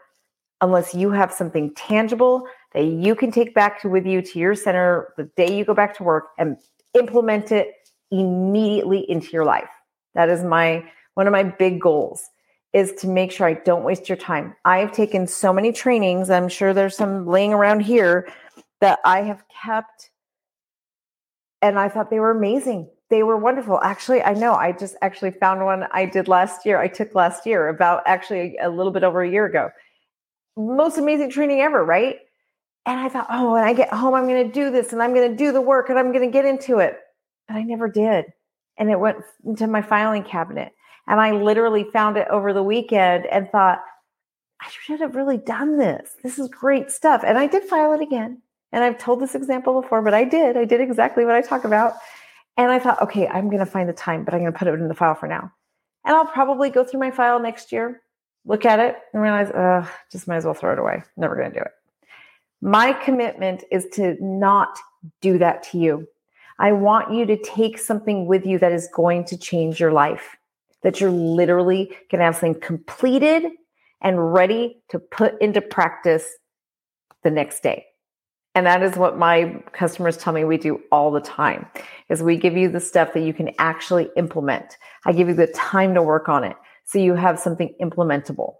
unless 0.61 0.93
you 0.93 1.11
have 1.11 1.33
something 1.33 1.73
tangible 1.75 2.47
that 2.73 2.85
you 2.85 3.15
can 3.15 3.31
take 3.31 3.53
back 3.53 3.83
with 3.83 4.05
you 4.05 4.21
to 4.21 4.39
your 4.39 4.55
center 4.55 5.13
the 5.17 5.23
day 5.35 5.57
you 5.57 5.65
go 5.65 5.73
back 5.73 5.95
to 5.97 6.03
work 6.03 6.29
and 6.37 6.57
implement 6.93 7.51
it 7.51 7.73
immediately 8.11 9.09
into 9.09 9.29
your 9.31 9.45
life. 9.45 9.69
That 10.15 10.29
is 10.29 10.43
my 10.43 10.85
one 11.15 11.27
of 11.27 11.31
my 11.31 11.43
big 11.43 11.81
goals 11.81 12.29
is 12.73 12.93
to 12.93 13.07
make 13.07 13.31
sure 13.31 13.45
I 13.47 13.53
don't 13.53 13.83
waste 13.83 14.07
your 14.07 14.17
time. 14.17 14.55
I've 14.63 14.93
taken 14.93 15.27
so 15.27 15.51
many 15.51 15.73
trainings, 15.73 16.29
I'm 16.29 16.47
sure 16.47 16.73
there's 16.73 16.95
some 16.95 17.27
laying 17.27 17.53
around 17.53 17.81
here 17.81 18.29
that 18.79 18.99
I 19.03 19.21
have 19.23 19.43
kept 19.63 20.09
and 21.61 21.77
I 21.77 21.89
thought 21.89 22.09
they 22.09 22.19
were 22.19 22.31
amazing. 22.31 22.89
They 23.09 23.23
were 23.23 23.37
wonderful. 23.37 23.79
Actually, 23.81 24.23
I 24.23 24.33
know 24.33 24.53
I 24.53 24.71
just 24.71 24.95
actually 25.01 25.31
found 25.31 25.63
one 25.63 25.85
I 25.91 26.05
did 26.05 26.27
last 26.27 26.65
year. 26.65 26.79
I 26.79 26.87
took 26.87 27.13
last 27.13 27.45
year 27.45 27.67
about 27.67 28.03
actually 28.05 28.57
a 28.57 28.69
little 28.69 28.91
bit 28.91 29.03
over 29.03 29.21
a 29.21 29.29
year 29.29 29.45
ago. 29.45 29.69
Most 30.57 30.97
amazing 30.97 31.29
training 31.29 31.61
ever, 31.61 31.83
right? 31.83 32.19
And 32.85 32.99
I 32.99 33.09
thought, 33.09 33.27
oh, 33.29 33.53
when 33.53 33.63
I 33.63 33.73
get 33.73 33.93
home, 33.93 34.15
I'm 34.15 34.27
going 34.27 34.47
to 34.47 34.53
do 34.53 34.71
this 34.71 34.91
and 34.91 35.03
I'm 35.03 35.13
going 35.13 35.29
to 35.29 35.37
do 35.37 35.51
the 35.51 35.61
work 35.61 35.89
and 35.89 35.99
I'm 35.99 36.11
going 36.11 36.25
to 36.25 36.31
get 36.31 36.45
into 36.45 36.79
it. 36.79 36.97
But 37.47 37.57
I 37.57 37.63
never 37.63 37.87
did. 37.87 38.25
And 38.77 38.89
it 38.89 38.99
went 38.99 39.17
into 39.45 39.67
my 39.67 39.81
filing 39.81 40.23
cabinet. 40.23 40.71
And 41.07 41.19
I 41.19 41.31
literally 41.31 41.83
found 41.83 42.17
it 42.17 42.27
over 42.29 42.53
the 42.53 42.63
weekend 42.63 43.25
and 43.25 43.49
thought, 43.49 43.79
I 44.61 44.69
should 44.69 44.99
have 44.99 45.15
really 45.15 45.37
done 45.37 45.77
this. 45.77 46.11
This 46.23 46.39
is 46.39 46.47
great 46.47 46.91
stuff. 46.91 47.23
And 47.25 47.37
I 47.37 47.47
did 47.47 47.63
file 47.63 47.93
it 47.93 48.01
again. 48.01 48.41
And 48.71 48.83
I've 48.83 48.97
told 48.97 49.19
this 49.19 49.35
example 49.35 49.81
before, 49.81 50.01
but 50.01 50.13
I 50.13 50.23
did. 50.23 50.55
I 50.55 50.65
did 50.65 50.81
exactly 50.81 51.25
what 51.25 51.35
I 51.35 51.41
talk 51.41 51.65
about. 51.65 51.95
And 52.57 52.71
I 52.71 52.79
thought, 52.79 53.01
okay, 53.01 53.27
I'm 53.27 53.47
going 53.47 53.59
to 53.59 53.65
find 53.65 53.89
the 53.89 53.93
time, 53.93 54.23
but 54.23 54.33
I'm 54.33 54.41
going 54.41 54.53
to 54.53 54.57
put 54.57 54.67
it 54.67 54.73
in 54.73 54.87
the 54.87 54.93
file 54.93 55.15
for 55.15 55.27
now. 55.27 55.51
And 56.05 56.15
I'll 56.15 56.25
probably 56.25 56.69
go 56.69 56.83
through 56.83 56.99
my 56.99 57.11
file 57.11 57.39
next 57.39 57.71
year, 57.71 58.01
look 58.45 58.65
at 58.65 58.79
it, 58.79 58.95
and 59.13 59.21
realize, 59.21 59.49
uh, 59.51 59.87
just 60.11 60.27
might 60.27 60.37
as 60.37 60.45
well 60.45 60.53
throw 60.53 60.73
it 60.73 60.79
away. 60.79 61.03
Never 61.17 61.35
going 61.35 61.51
to 61.51 61.59
do 61.59 61.63
it. 61.63 61.71
My 62.61 62.93
commitment 62.93 63.63
is 63.71 63.87
to 63.93 64.15
not 64.19 64.77
do 65.21 65.37
that 65.39 65.63
to 65.71 65.79
you. 65.79 66.07
I 66.59 66.71
want 66.73 67.11
you 67.11 67.25
to 67.25 67.37
take 67.37 67.79
something 67.79 68.27
with 68.27 68.45
you 68.45 68.59
that 68.59 68.71
is 68.71 68.87
going 68.93 69.25
to 69.25 69.37
change 69.37 69.79
your 69.79 69.91
life, 69.91 70.37
that 70.83 71.01
you're 71.01 71.09
literally 71.09 71.85
going 72.11 72.19
to 72.19 72.25
have 72.25 72.35
something 72.35 72.61
completed 72.61 73.51
and 74.01 74.33
ready 74.33 74.81
to 74.89 74.99
put 74.99 75.41
into 75.41 75.61
practice 75.61 76.25
the 77.23 77.31
next 77.31 77.63
day. 77.63 77.85
And 78.53 78.65
that 78.65 78.83
is 78.83 78.95
what 78.95 79.17
my 79.17 79.63
customers 79.71 80.17
tell 80.17 80.33
me 80.33 80.43
we 80.43 80.57
do 80.57 80.81
all 80.91 81.09
the 81.11 81.21
time 81.21 81.65
is 82.09 82.21
we 82.21 82.35
give 82.35 82.57
you 82.57 82.69
the 82.69 82.79
stuff 82.79 83.13
that 83.13 83.21
you 83.21 83.33
can 83.33 83.51
actually 83.59 84.09
implement. 84.17 84.77
I 85.05 85.13
give 85.13 85.29
you 85.29 85.33
the 85.33 85.47
time 85.47 85.93
to 85.95 86.03
work 86.03 86.27
on 86.27 86.43
it 86.43 86.57
so 86.83 86.99
you 86.99 87.15
have 87.15 87.39
something 87.39 87.73
implementable. 87.81 88.55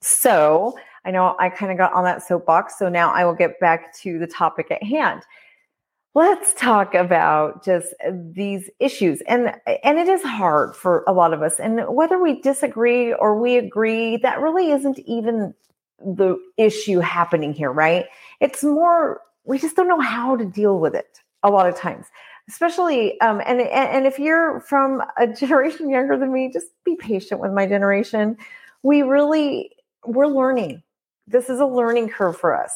So, 0.00 0.76
I 1.04 1.10
know 1.10 1.36
I 1.38 1.48
kind 1.50 1.70
of 1.70 1.78
got 1.78 1.92
on 1.92 2.04
that 2.04 2.22
soapbox, 2.22 2.78
so 2.78 2.88
now 2.88 3.10
I 3.12 3.24
will 3.24 3.34
get 3.34 3.60
back 3.60 3.94
to 3.98 4.18
the 4.18 4.26
topic 4.26 4.70
at 4.70 4.82
hand. 4.82 5.22
Let's 6.14 6.54
talk 6.54 6.94
about 6.94 7.64
just 7.64 7.92
these 8.10 8.70
issues. 8.78 9.20
And 9.22 9.54
and 9.82 9.98
it 9.98 10.08
is 10.08 10.22
hard 10.22 10.76
for 10.76 11.04
a 11.06 11.12
lot 11.12 11.32
of 11.32 11.42
us. 11.42 11.58
And 11.58 11.82
whether 11.88 12.20
we 12.20 12.40
disagree 12.40 13.12
or 13.12 13.40
we 13.40 13.56
agree, 13.56 14.16
that 14.18 14.40
really 14.40 14.70
isn't 14.70 14.98
even 15.00 15.54
the 15.98 16.36
issue 16.56 17.00
happening 17.00 17.52
here, 17.52 17.72
right? 17.72 18.06
It's 18.40 18.62
more 18.62 19.20
we 19.44 19.58
just 19.58 19.76
don't 19.76 19.88
know 19.88 20.00
how 20.00 20.36
to 20.36 20.44
deal 20.44 20.78
with 20.78 20.94
it 20.94 21.20
a 21.42 21.50
lot 21.50 21.68
of 21.68 21.76
times 21.76 22.06
especially 22.48 23.18
um, 23.20 23.40
and 23.46 23.60
and 23.60 24.06
if 24.06 24.18
you're 24.18 24.60
from 24.60 25.02
a 25.16 25.26
generation 25.40 25.88
younger 25.88 26.16
than 26.16 26.32
me 26.32 26.50
just 26.52 26.68
be 26.84 26.96
patient 26.96 27.40
with 27.40 27.52
my 27.52 27.66
generation 27.66 28.36
we 28.82 29.02
really 29.02 29.70
we're 30.06 30.26
learning 30.26 30.82
this 31.26 31.48
is 31.48 31.60
a 31.60 31.66
learning 31.66 32.08
curve 32.08 32.36
for 32.36 32.54
us. 32.54 32.72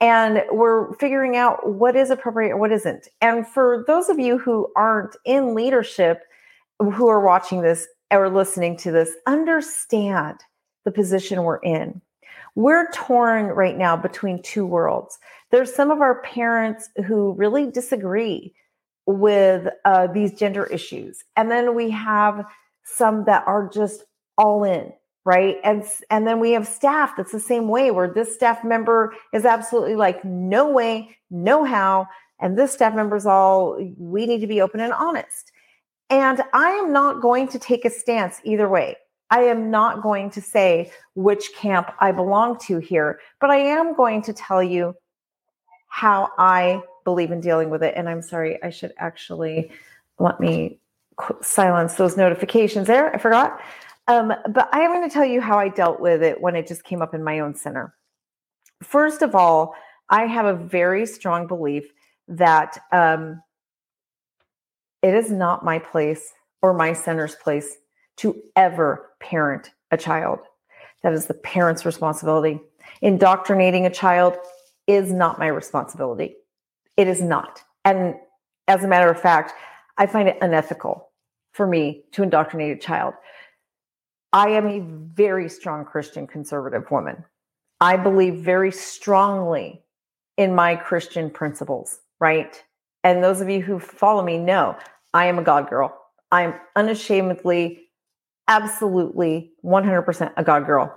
And 0.00 0.44
we're 0.52 0.92
figuring 0.94 1.36
out 1.36 1.68
what 1.68 1.96
is 1.96 2.10
appropriate 2.10 2.50
and 2.50 2.60
what 2.60 2.70
isn't. 2.70 3.08
And 3.20 3.46
for 3.46 3.84
those 3.86 4.08
of 4.08 4.18
you 4.18 4.38
who 4.38 4.68
aren't 4.76 5.16
in 5.24 5.54
leadership 5.54 6.22
who 6.78 7.08
are 7.08 7.20
watching 7.20 7.62
this 7.62 7.88
or 8.10 8.30
listening 8.30 8.76
to 8.78 8.90
this 8.90 9.10
understand 9.26 10.38
the 10.84 10.92
position 10.92 11.42
we're 11.42 11.58
in. 11.58 12.00
We're 12.54 12.90
torn 12.92 13.46
right 13.46 13.76
now 13.76 13.96
between 13.96 14.42
two 14.42 14.66
worlds. 14.66 15.18
There's 15.50 15.74
some 15.74 15.90
of 15.90 16.00
our 16.00 16.22
parents 16.22 16.88
who 17.06 17.32
really 17.34 17.70
disagree 17.70 18.54
with 19.06 19.68
uh, 19.84 20.08
these 20.08 20.32
gender 20.32 20.64
issues. 20.66 21.22
And 21.36 21.50
then 21.50 21.74
we 21.74 21.90
have 21.90 22.44
some 22.84 23.24
that 23.24 23.44
are 23.46 23.68
just 23.68 24.04
all 24.36 24.64
in 24.64 24.92
right? 25.28 25.58
And 25.62 25.84
and 26.08 26.26
then 26.26 26.40
we 26.40 26.52
have 26.52 26.66
staff 26.66 27.12
that's 27.14 27.32
the 27.32 27.38
same 27.38 27.68
way 27.68 27.90
where 27.90 28.08
this 28.08 28.34
staff 28.34 28.64
member 28.64 29.12
is 29.34 29.44
absolutely 29.44 29.94
like 29.94 30.24
no 30.24 30.70
way 30.70 31.14
no 31.30 31.64
how 31.64 32.08
and 32.40 32.58
this 32.58 32.72
staff 32.72 32.94
member 32.94 33.14
is 33.14 33.26
all 33.26 33.78
we 33.98 34.24
need 34.24 34.40
to 34.40 34.46
be 34.46 34.62
open 34.62 34.80
and 34.80 34.94
honest. 34.94 35.52
And 36.08 36.42
i 36.54 36.70
am 36.70 36.94
not 36.94 37.20
going 37.20 37.46
to 37.48 37.58
take 37.58 37.84
a 37.84 37.90
stance 37.90 38.40
either 38.42 38.70
way. 38.70 38.96
I 39.30 39.40
am 39.40 39.70
not 39.70 40.00
going 40.02 40.30
to 40.30 40.40
say 40.40 40.90
which 41.14 41.52
camp 41.54 41.90
i 42.00 42.10
belong 42.10 42.58
to 42.60 42.78
here 42.78 43.20
but 43.38 43.50
i 43.50 43.58
am 43.58 43.94
going 43.94 44.22
to 44.22 44.32
tell 44.32 44.62
you 44.62 44.94
how 45.88 46.30
i 46.38 46.80
believe 47.04 47.30
in 47.32 47.42
dealing 47.42 47.68
with 47.68 47.82
it 47.82 47.92
and 47.98 48.08
i'm 48.08 48.22
sorry 48.22 48.58
i 48.62 48.70
should 48.70 48.94
actually 48.96 49.70
let 50.18 50.40
me 50.40 50.80
silence 51.42 51.94
those 51.96 52.16
notifications 52.16 52.86
there 52.86 53.14
i 53.14 53.18
forgot 53.18 53.60
um, 54.08 54.32
but 54.52 54.68
I 54.72 54.80
am 54.80 54.92
going 54.92 55.08
to 55.08 55.12
tell 55.12 55.24
you 55.24 55.40
how 55.40 55.58
I 55.58 55.68
dealt 55.68 56.00
with 56.00 56.22
it 56.22 56.40
when 56.40 56.56
it 56.56 56.66
just 56.66 56.84
came 56.84 57.02
up 57.02 57.14
in 57.14 57.22
my 57.22 57.40
own 57.40 57.54
center. 57.54 57.94
First 58.82 59.22
of 59.22 59.34
all, 59.34 59.74
I 60.08 60.26
have 60.26 60.46
a 60.46 60.54
very 60.54 61.06
strong 61.06 61.46
belief 61.46 61.92
that 62.26 62.78
um, 62.92 63.42
it 65.02 65.14
is 65.14 65.30
not 65.30 65.64
my 65.64 65.78
place 65.78 66.32
or 66.62 66.72
my 66.74 66.92
center's 66.92 67.34
place 67.36 67.76
to 68.16 68.34
ever 68.56 69.10
parent 69.20 69.70
a 69.90 69.96
child. 69.96 70.40
That 71.02 71.12
is 71.12 71.26
the 71.26 71.34
parent's 71.34 71.86
responsibility. 71.86 72.60
Indoctrinating 73.02 73.86
a 73.86 73.90
child 73.90 74.36
is 74.86 75.12
not 75.12 75.38
my 75.38 75.46
responsibility. 75.46 76.34
It 76.96 77.06
is 77.06 77.22
not. 77.22 77.62
And 77.84 78.16
as 78.66 78.82
a 78.82 78.88
matter 78.88 79.10
of 79.10 79.20
fact, 79.20 79.52
I 79.98 80.06
find 80.06 80.28
it 80.28 80.38
unethical 80.40 81.10
for 81.52 81.66
me 81.66 82.04
to 82.12 82.22
indoctrinate 82.22 82.76
a 82.76 82.80
child. 82.80 83.14
I 84.32 84.50
am 84.50 84.66
a 84.66 84.80
very 84.80 85.48
strong 85.48 85.84
Christian 85.84 86.26
conservative 86.26 86.90
woman. 86.90 87.24
I 87.80 87.96
believe 87.96 88.36
very 88.36 88.72
strongly 88.72 89.82
in 90.36 90.54
my 90.54 90.76
Christian 90.76 91.30
principles, 91.30 92.00
right? 92.20 92.62
And 93.04 93.22
those 93.22 93.40
of 93.40 93.48
you 93.48 93.62
who 93.62 93.78
follow 93.78 94.22
me 94.22 94.38
know 94.38 94.76
I 95.14 95.26
am 95.26 95.38
a 95.38 95.42
God 95.42 95.70
girl. 95.70 95.96
I'm 96.30 96.54
unashamedly, 96.76 97.88
absolutely 98.48 99.52
100% 99.64 100.32
a 100.36 100.44
God 100.44 100.66
girl. 100.66 100.94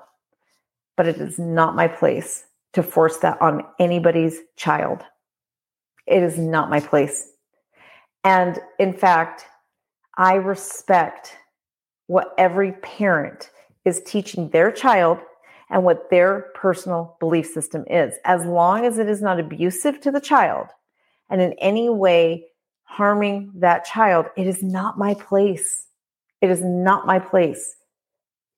But 0.98 1.08
it 1.08 1.18
is 1.18 1.40
not 1.40 1.76
my 1.76 1.88
place 1.88 2.44
to 2.74 2.84
force 2.84 3.18
that 3.18 3.42
on 3.42 3.64
anybody's 3.80 4.40
child. 4.58 5.04
It 6.06 6.22
is 6.22 6.38
not 6.38 6.70
my 6.70 6.80
place. 6.80 7.32
And 8.24 8.60
in 8.80 8.94
fact, 8.94 9.46
I 10.18 10.36
respect 10.36 11.38
what 12.12 12.34
every 12.38 12.74
parent 12.74 13.52
is 13.86 14.02
teaching 14.06 14.50
their 14.50 14.70
child 14.70 15.18
and 15.70 15.86
what 15.86 16.10
their 16.10 16.52
personal 16.54 17.16
belief 17.22 17.48
system 17.48 17.86
is, 17.90 18.16
as 18.26 18.46
long 18.46 18.86
as 18.86 18.98
it 18.98 19.08
is 19.08 19.22
not 19.22 19.40
abusive 19.40 20.02
to 20.02 20.12
the 20.12 20.20
child 20.20 20.68
and 21.30 21.42
in 21.42 21.54
any 21.54 21.88
way 21.88 22.48
harming 22.84 23.50
that 23.56 23.86
child, 23.86 24.26
it 24.36 24.46
is 24.46 24.62
not 24.62 25.00
my 25.00 25.14
place. 25.14 25.88
It 26.42 26.50
is 26.50 26.62
not 26.62 27.08
my 27.08 27.18
place 27.18 27.78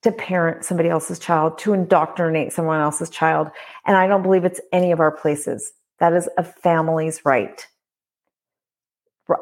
to 0.01 0.11
parent 0.11 0.65
somebody 0.65 0.89
else's 0.89 1.19
child, 1.19 1.59
to 1.59 1.73
indoctrinate 1.73 2.51
someone 2.51 2.81
else's 2.81 3.11
child. 3.11 3.49
And 3.85 3.95
I 3.95 4.07
don't 4.07 4.23
believe 4.23 4.45
it's 4.45 4.61
any 4.71 4.91
of 4.91 4.99
our 4.99 5.11
places. 5.11 5.73
That 5.99 6.13
is 6.13 6.27
a 6.39 6.43
family's 6.43 7.23
right. 7.23 7.67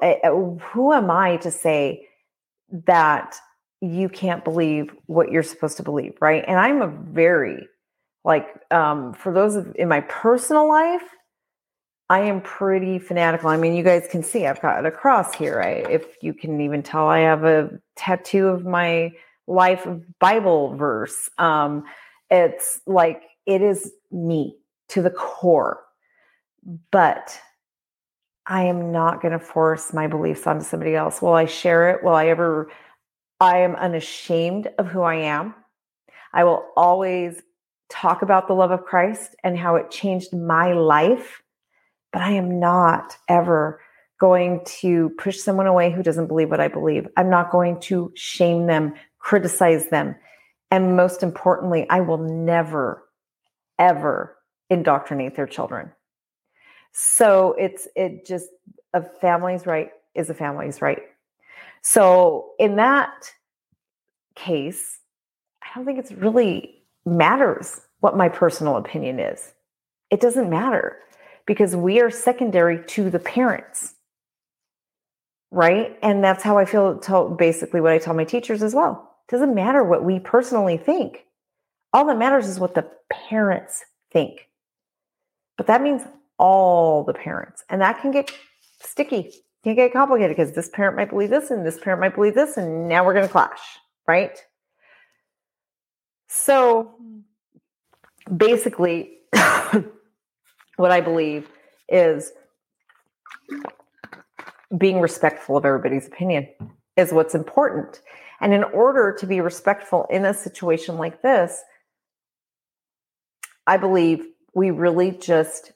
Eh, 0.01 0.19
who 0.27 0.91
am 0.91 1.09
I 1.09 1.37
to 1.37 1.49
say 1.49 2.09
that 2.85 3.39
you 3.81 4.09
can't 4.09 4.43
believe 4.43 4.91
what 5.07 5.31
you're 5.31 5.43
supposed 5.43 5.77
to 5.77 5.83
believe, 5.83 6.13
right? 6.21 6.43
And 6.47 6.59
I'm 6.59 6.81
a 6.81 6.87
very 6.87 7.67
like 8.23 8.47
um 8.69 9.13
for 9.13 9.33
those 9.33 9.55
of 9.55 9.75
in 9.75 9.89
my 9.89 10.01
personal 10.01 10.69
life, 10.69 11.03
I 12.09 12.19
am 12.21 12.41
pretty 12.41 12.99
fanatical. 12.99 13.49
I 13.49 13.57
mean, 13.57 13.73
you 13.73 13.83
guys 13.83 14.07
can 14.09 14.21
see 14.23 14.45
I've 14.45 14.61
got 14.61 14.85
a 14.85 14.91
cross 14.91 15.33
here. 15.33 15.61
I 15.61 15.89
if 15.91 16.05
you 16.21 16.33
can 16.33 16.61
even 16.61 16.83
tell 16.83 17.07
I 17.07 17.19
have 17.19 17.43
a 17.43 17.71
tattoo 17.95 18.47
of 18.47 18.65
my 18.65 19.11
life 19.47 19.87
Bible 20.19 20.75
verse. 20.75 21.29
Um 21.37 21.83
it's 22.29 22.79
like 22.85 23.23
it 23.45 23.61
is 23.61 23.91
me 24.11 24.57
to 24.89 25.01
the 25.01 25.09
core. 25.09 25.81
But 26.91 27.39
I 28.45 28.63
am 28.63 28.91
not 28.91 29.21
going 29.21 29.31
to 29.31 29.39
force 29.39 29.93
my 29.93 30.07
beliefs 30.07 30.45
onto 30.45 30.63
somebody 30.63 30.95
else. 30.95 31.21
Will 31.21 31.33
I 31.33 31.45
share 31.45 31.89
it? 31.89 32.03
Will 32.03 32.13
I 32.13 32.27
ever? 32.27 32.69
I 33.41 33.61
am 33.61 33.75
unashamed 33.75 34.69
of 34.77 34.85
who 34.85 35.01
I 35.01 35.15
am. 35.15 35.55
I 36.31 36.43
will 36.43 36.63
always 36.77 37.41
talk 37.89 38.21
about 38.21 38.47
the 38.47 38.53
love 38.53 38.69
of 38.69 38.85
Christ 38.85 39.35
and 39.43 39.57
how 39.57 39.77
it 39.77 39.89
changed 39.89 40.31
my 40.31 40.73
life, 40.73 41.41
but 42.13 42.21
I 42.21 42.33
am 42.33 42.59
not 42.59 43.17
ever 43.27 43.81
going 44.19 44.61
to 44.65 45.09
push 45.17 45.39
someone 45.39 45.65
away 45.65 45.91
who 45.91 46.03
doesn't 46.03 46.27
believe 46.27 46.51
what 46.51 46.59
I 46.59 46.67
believe. 46.67 47.07
I'm 47.17 47.31
not 47.31 47.51
going 47.51 47.79
to 47.81 48.13
shame 48.15 48.67
them, 48.67 48.93
criticize 49.17 49.89
them. 49.89 50.15
And 50.69 50.95
most 50.95 51.23
importantly, 51.23 51.87
I 51.89 52.01
will 52.01 52.19
never, 52.19 53.03
ever 53.79 54.37
indoctrinate 54.69 55.35
their 55.35 55.47
children. 55.47 55.91
So 56.91 57.55
it's 57.57 57.87
it 57.95 58.27
just 58.27 58.49
a 58.93 59.01
family's 59.01 59.65
right 59.65 59.89
is 60.13 60.29
a 60.29 60.35
family's 60.35 60.79
right. 60.79 60.99
So 61.81 62.51
in 62.59 62.75
that 62.75 63.31
case, 64.35 64.99
I 65.61 65.67
don't 65.75 65.85
think 65.85 65.99
it's 65.99 66.11
really 66.11 66.83
matters 67.05 67.81
what 67.99 68.17
my 68.17 68.29
personal 68.29 68.77
opinion 68.77 69.19
is. 69.19 69.53
It 70.09 70.21
doesn't 70.21 70.49
matter 70.49 70.97
because 71.45 71.75
we 71.75 71.99
are 72.01 72.11
secondary 72.11 72.83
to 72.85 73.09
the 73.09 73.19
parents. 73.19 73.93
Right? 75.51 75.97
And 76.01 76.23
that's 76.23 76.43
how 76.43 76.57
I 76.57 76.65
feel 76.65 76.97
tell, 76.99 77.29
basically 77.29 77.81
what 77.81 77.91
I 77.91 77.97
tell 77.97 78.13
my 78.13 78.23
teachers 78.23 78.63
as 78.63 78.73
well. 78.73 79.17
It 79.27 79.31
doesn't 79.31 79.53
matter 79.53 79.83
what 79.83 80.03
we 80.03 80.19
personally 80.19 80.77
think. 80.77 81.25
All 81.93 82.05
that 82.05 82.17
matters 82.17 82.47
is 82.47 82.59
what 82.59 82.73
the 82.73 82.89
parents 83.09 83.83
think. 84.11 84.47
But 85.57 85.67
that 85.67 85.81
means 85.81 86.03
all 86.37 87.03
the 87.03 87.13
parents. 87.13 87.63
And 87.69 87.81
that 87.81 88.01
can 88.01 88.11
get 88.11 88.31
sticky, 88.81 89.31
can 89.63 89.75
get 89.75 89.93
complicated 89.93 90.35
because 90.35 90.53
this 90.53 90.69
parent 90.69 90.95
might 90.95 91.09
believe 91.09 91.29
this 91.29 91.51
and 91.51 91.65
this 91.65 91.79
parent 91.79 92.01
might 92.01 92.15
believe 92.15 92.35
this, 92.35 92.57
and 92.57 92.87
now 92.87 93.05
we're 93.05 93.13
going 93.13 93.25
to 93.25 93.31
clash, 93.31 93.59
right? 94.07 94.37
So 96.27 96.95
basically, 98.35 99.17
what 100.77 100.91
I 100.91 101.01
believe 101.01 101.49
is 101.89 102.31
being 104.77 105.01
respectful 105.01 105.57
of 105.57 105.65
everybody's 105.65 106.07
opinion 106.07 106.47
is 106.97 107.11
what's 107.11 107.35
important. 107.35 108.01
And 108.39 108.53
in 108.53 108.63
order 108.63 109.15
to 109.19 109.27
be 109.27 109.41
respectful 109.41 110.07
in 110.09 110.25
a 110.25 110.33
situation 110.33 110.97
like 110.97 111.21
this, 111.21 111.61
I 113.67 113.77
believe 113.77 114.25
we 114.53 114.71
really 114.71 115.11
just 115.11 115.73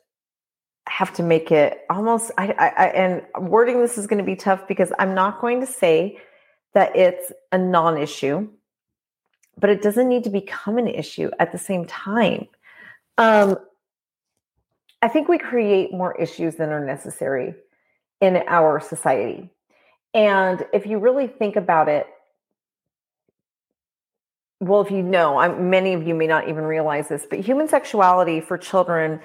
have 0.95 1.11
to 1.11 1.23
make 1.23 1.51
it 1.51 1.81
almost 1.89 2.31
I, 2.37 2.53
I, 2.53 2.85
and 2.87 3.49
wording 3.49 3.81
this 3.81 3.97
is 3.97 4.07
going 4.07 4.19
to 4.19 4.23
be 4.23 4.37
tough 4.37 4.65
because 4.65 4.93
i'm 4.97 5.13
not 5.13 5.41
going 5.41 5.59
to 5.59 5.67
say 5.67 6.17
that 6.73 6.95
it's 6.95 7.33
a 7.51 7.57
non-issue 7.57 8.47
but 9.57 9.69
it 9.69 9.81
doesn't 9.81 10.07
need 10.07 10.23
to 10.23 10.29
become 10.29 10.77
an 10.77 10.87
issue 10.87 11.31
at 11.39 11.51
the 11.51 11.57
same 11.57 11.85
time. 11.85 12.47
Um, 13.17 13.57
i 15.01 15.09
think 15.09 15.27
we 15.27 15.37
create 15.37 15.91
more 15.91 16.15
issues 16.15 16.55
than 16.55 16.69
are 16.69 16.85
necessary 16.85 17.53
in 18.21 18.37
our 18.47 18.79
society. 18.79 19.49
And 20.13 20.65
if 20.73 20.85
you 20.85 20.97
really 20.97 21.27
think 21.27 21.57
about 21.57 21.89
it 21.89 22.07
well 24.61 24.79
if 24.79 24.91
you 24.91 25.03
know 25.03 25.37
I'm, 25.37 25.69
many 25.69 25.93
of 25.93 26.07
you 26.07 26.15
may 26.15 26.27
not 26.27 26.47
even 26.47 26.63
realize 26.63 27.09
this 27.09 27.25
but 27.29 27.39
human 27.39 27.67
sexuality 27.67 28.39
for 28.39 28.57
children 28.57 29.19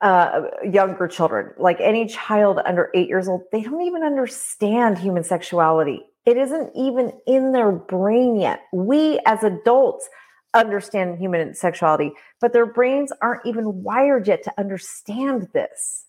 uh, 0.00 0.42
younger 0.62 1.08
children, 1.08 1.52
like 1.58 1.80
any 1.80 2.06
child 2.06 2.60
under 2.64 2.90
eight 2.94 3.08
years 3.08 3.28
old, 3.28 3.42
they 3.52 3.62
don't 3.62 3.82
even 3.82 4.02
understand 4.02 4.98
human 4.98 5.24
sexuality. 5.24 6.02
It 6.26 6.36
isn't 6.36 6.72
even 6.74 7.12
in 7.26 7.52
their 7.52 7.72
brain 7.72 8.36
yet. 8.36 8.62
We 8.72 9.20
as 9.26 9.42
adults 9.42 10.08
understand 10.54 11.18
human 11.18 11.54
sexuality, 11.54 12.12
but 12.40 12.52
their 12.52 12.66
brains 12.66 13.12
aren't 13.22 13.46
even 13.46 13.82
wired 13.82 14.26
yet 14.26 14.42
to 14.44 14.52
understand 14.58 15.48
this. 15.52 16.06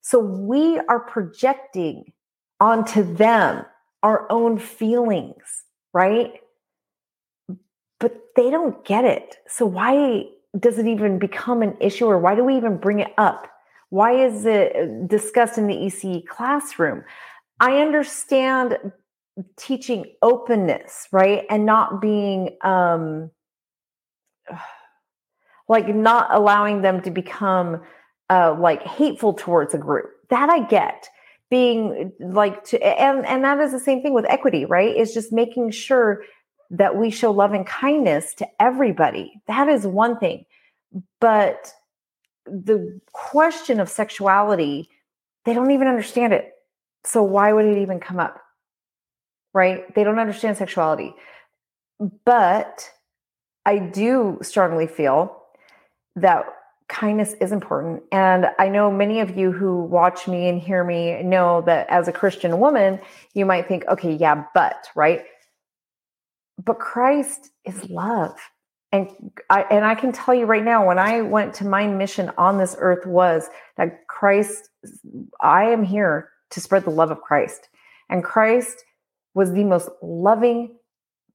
So 0.00 0.18
we 0.18 0.78
are 0.88 1.00
projecting 1.00 2.12
onto 2.60 3.14
them 3.14 3.64
our 4.02 4.30
own 4.30 4.58
feelings, 4.58 5.64
right? 5.92 6.32
But 8.00 8.20
they 8.34 8.50
don't 8.50 8.84
get 8.84 9.04
it. 9.04 9.36
So 9.46 9.64
why 9.64 10.26
does 10.58 10.78
it 10.78 10.86
even 10.86 11.18
become 11.18 11.62
an 11.62 11.76
issue 11.80 12.06
or 12.06 12.18
why 12.18 12.34
do 12.34 12.44
we 12.44 12.56
even 12.56 12.76
bring 12.76 13.00
it 13.00 13.12
up? 13.16 13.48
Why 13.88 14.24
is 14.24 14.46
it 14.46 15.08
discussed 15.08 15.58
in 15.58 15.66
the 15.66 15.74
ECE 15.74 16.26
classroom? 16.26 17.04
I 17.60 17.78
understand 17.78 18.78
teaching 19.56 20.14
openness, 20.20 21.08
right? 21.12 21.44
And 21.48 21.64
not 21.64 22.00
being 22.00 22.56
um 22.62 23.30
like 25.68 25.94
not 25.94 26.28
allowing 26.34 26.82
them 26.82 27.00
to 27.02 27.10
become 27.10 27.82
uh 28.28 28.54
like 28.58 28.82
hateful 28.82 29.34
towards 29.34 29.74
a 29.74 29.78
group. 29.78 30.10
That 30.30 30.50
I 30.50 30.60
get. 30.66 31.08
Being 31.50 32.12
like 32.18 32.64
to 32.64 32.82
and 32.82 33.26
and 33.26 33.44
that 33.44 33.60
is 33.60 33.72
the 33.72 33.80
same 33.80 34.02
thing 34.02 34.14
with 34.14 34.24
equity, 34.26 34.64
right? 34.64 34.94
It's 34.96 35.12
just 35.12 35.32
making 35.32 35.70
sure 35.70 36.24
that 36.72 36.96
we 36.96 37.10
show 37.10 37.30
love 37.30 37.52
and 37.52 37.66
kindness 37.66 38.34
to 38.34 38.46
everybody. 38.58 39.40
That 39.46 39.68
is 39.68 39.86
one 39.86 40.18
thing. 40.18 40.46
But 41.20 41.72
the 42.46 43.00
question 43.12 43.78
of 43.78 43.88
sexuality, 43.88 44.88
they 45.44 45.54
don't 45.54 45.70
even 45.70 45.86
understand 45.86 46.32
it. 46.32 46.52
So 47.04 47.22
why 47.22 47.52
would 47.52 47.66
it 47.66 47.80
even 47.80 48.00
come 48.00 48.18
up? 48.18 48.40
Right? 49.52 49.94
They 49.94 50.02
don't 50.02 50.18
understand 50.18 50.56
sexuality. 50.56 51.14
But 52.24 52.90
I 53.66 53.78
do 53.78 54.38
strongly 54.42 54.86
feel 54.86 55.42
that 56.16 56.46
kindness 56.88 57.34
is 57.34 57.52
important. 57.52 58.02
And 58.12 58.46
I 58.58 58.68
know 58.68 58.90
many 58.90 59.20
of 59.20 59.36
you 59.36 59.52
who 59.52 59.82
watch 59.84 60.26
me 60.26 60.48
and 60.48 60.60
hear 60.60 60.84
me 60.84 61.22
know 61.22 61.62
that 61.62 61.88
as 61.90 62.08
a 62.08 62.12
Christian 62.12 62.58
woman, 62.58 62.98
you 63.34 63.44
might 63.46 63.68
think, 63.68 63.84
okay, 63.88 64.14
yeah, 64.14 64.44
but, 64.54 64.88
right? 64.94 65.22
But 66.62 66.78
Christ 66.78 67.50
is 67.64 67.88
love. 67.88 68.36
And 68.92 69.08
I 69.48 69.62
and 69.70 69.84
I 69.84 69.94
can 69.94 70.12
tell 70.12 70.34
you 70.34 70.44
right 70.44 70.64
now, 70.64 70.86
when 70.86 70.98
I 70.98 71.22
went 71.22 71.54
to 71.54 71.66
my 71.66 71.86
mission 71.86 72.30
on 72.36 72.58
this 72.58 72.76
earth 72.78 73.06
was 73.06 73.48
that 73.76 74.06
Christ, 74.06 74.68
I 75.40 75.64
am 75.64 75.82
here 75.82 76.30
to 76.50 76.60
spread 76.60 76.84
the 76.84 76.90
love 76.90 77.10
of 77.10 77.22
Christ. 77.22 77.68
And 78.10 78.22
Christ 78.22 78.84
was 79.34 79.52
the 79.52 79.64
most 79.64 79.88
loving 80.02 80.76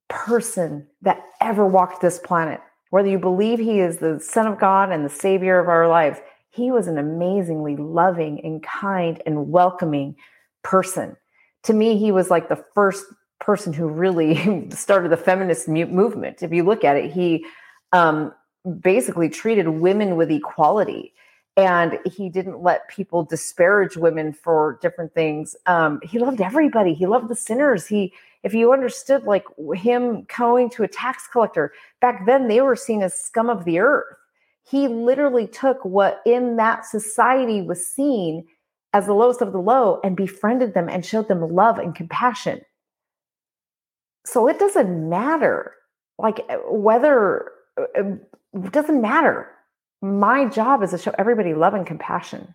person 0.08 0.88
that 1.02 1.24
ever 1.42 1.66
walked 1.66 2.02
this 2.02 2.20
planet. 2.20 2.62
Whether 2.92 3.10
you 3.10 3.20
believe 3.20 3.60
he 3.60 3.80
is 3.80 3.98
the 3.98 4.20
Son 4.20 4.48
of 4.48 4.60
God 4.60 4.92
and 4.92 5.04
the 5.04 5.10
Savior 5.10 5.60
of 5.60 5.68
our 5.68 5.88
lives, 5.88 6.20
he 6.50 6.72
was 6.72 6.88
an 6.88 6.98
amazingly 6.98 7.76
loving 7.76 8.40
and 8.44 8.64
kind 8.64 9.22
and 9.26 9.50
welcoming 9.50 10.16
person. 10.64 11.18
To 11.64 11.74
me, 11.74 11.98
he 11.98 12.12
was 12.12 12.30
like 12.30 12.50
the 12.50 12.64
first 12.76 13.06
person 13.40 13.74
who 13.74 13.88
really 13.88 14.70
started 14.72 15.12
the 15.12 15.18
feminist 15.18 15.68
movement. 15.68 16.44
If 16.44 16.52
you 16.52 16.64
look 16.64 16.84
at 16.84 16.98
it, 16.98 17.12
he 17.12 17.46
um, 17.94 18.34
basically 18.82 19.30
treated 19.30 19.68
women 19.68 20.16
with 20.16 20.32
equality. 20.32 21.14
And 21.56 21.98
he 22.06 22.30
didn't 22.30 22.62
let 22.62 22.88
people 22.88 23.24
disparage 23.24 23.98
women 23.98 24.32
for 24.32 24.78
different 24.82 25.14
things. 25.16 25.56
Um, 25.66 26.00
he 26.04 26.20
loved 26.20 26.40
everybody. 26.40 26.94
He 26.94 27.08
loved 27.08 27.30
the 27.30 27.36
sinners. 27.36 27.88
He 27.88 28.14
if 28.44 28.54
you 28.54 28.72
understood 28.72 29.24
like 29.24 29.44
him 29.76 30.28
going 30.38 30.70
to 30.70 30.84
a 30.84 30.88
tax 30.88 31.28
collector 31.28 31.74
back 32.00 32.26
then 32.28 32.48
they 32.48 32.62
were 32.62 32.76
seen 32.76 33.02
as 33.02 33.20
scum 33.20 33.50
of 33.50 33.66
the 33.66 33.80
earth. 33.80 34.16
He 34.64 34.88
literally 34.88 35.48
took 35.48 35.84
what 35.84 36.22
in 36.26 36.58
that 36.58 36.86
society 36.86 37.62
was 37.62 37.86
seen 37.86 38.46
as 38.94 39.08
the 39.08 39.14
lowest 39.14 39.42
of 39.42 39.52
the 39.52 39.60
low 39.60 40.00
and 40.04 40.16
befriended 40.16 40.74
them 40.76 40.90
and 40.90 41.06
showed 41.06 41.28
them 41.28 41.42
love 41.42 41.80
and 41.80 41.96
compassion 41.96 42.62
so 44.28 44.48
it 44.48 44.60
doesn't 44.60 45.10
matter 45.10 45.74
like 46.18 46.42
uh, 46.50 46.58
whether 46.70 47.52
uh, 47.78 48.00
um, 48.00 48.22
it 48.54 48.72
doesn't 48.72 49.02
matter. 49.02 49.50
My 50.02 50.46
job 50.46 50.84
is 50.84 50.92
to 50.92 50.98
show 50.98 51.14
everybody 51.18 51.54
love 51.54 51.74
and 51.74 51.86
compassion. 51.86 52.54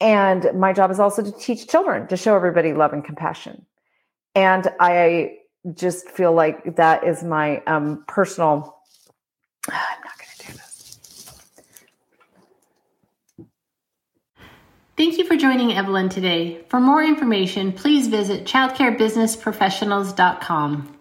And 0.00 0.46
my 0.54 0.72
job 0.72 0.90
is 0.90 1.00
also 1.00 1.22
to 1.22 1.32
teach 1.32 1.66
children 1.66 2.06
to 2.08 2.16
show 2.16 2.36
everybody 2.36 2.72
love 2.72 2.92
and 2.92 3.04
compassion. 3.04 3.66
And 4.34 4.72
i 4.78 5.38
just 5.74 6.08
feel 6.08 6.32
like 6.32 6.76
that 6.76 7.04
is 7.04 7.22
my 7.22 7.62
um, 7.64 8.04
personal 8.06 8.76
i'm 9.68 9.74
not 10.04 10.18
going 10.18 10.30
to 10.38 10.46
do 10.46 10.52
this 10.52 11.00
Thank 14.98 15.16
you 15.16 15.24
for 15.24 15.36
joining 15.36 15.72
Evelyn 15.72 16.08
today. 16.08 16.64
For 16.70 16.80
more 16.80 17.04
information, 17.04 17.72
please 17.72 18.08
visit 18.08 18.44
childcarebusinessprofessionals.com. 18.44 20.97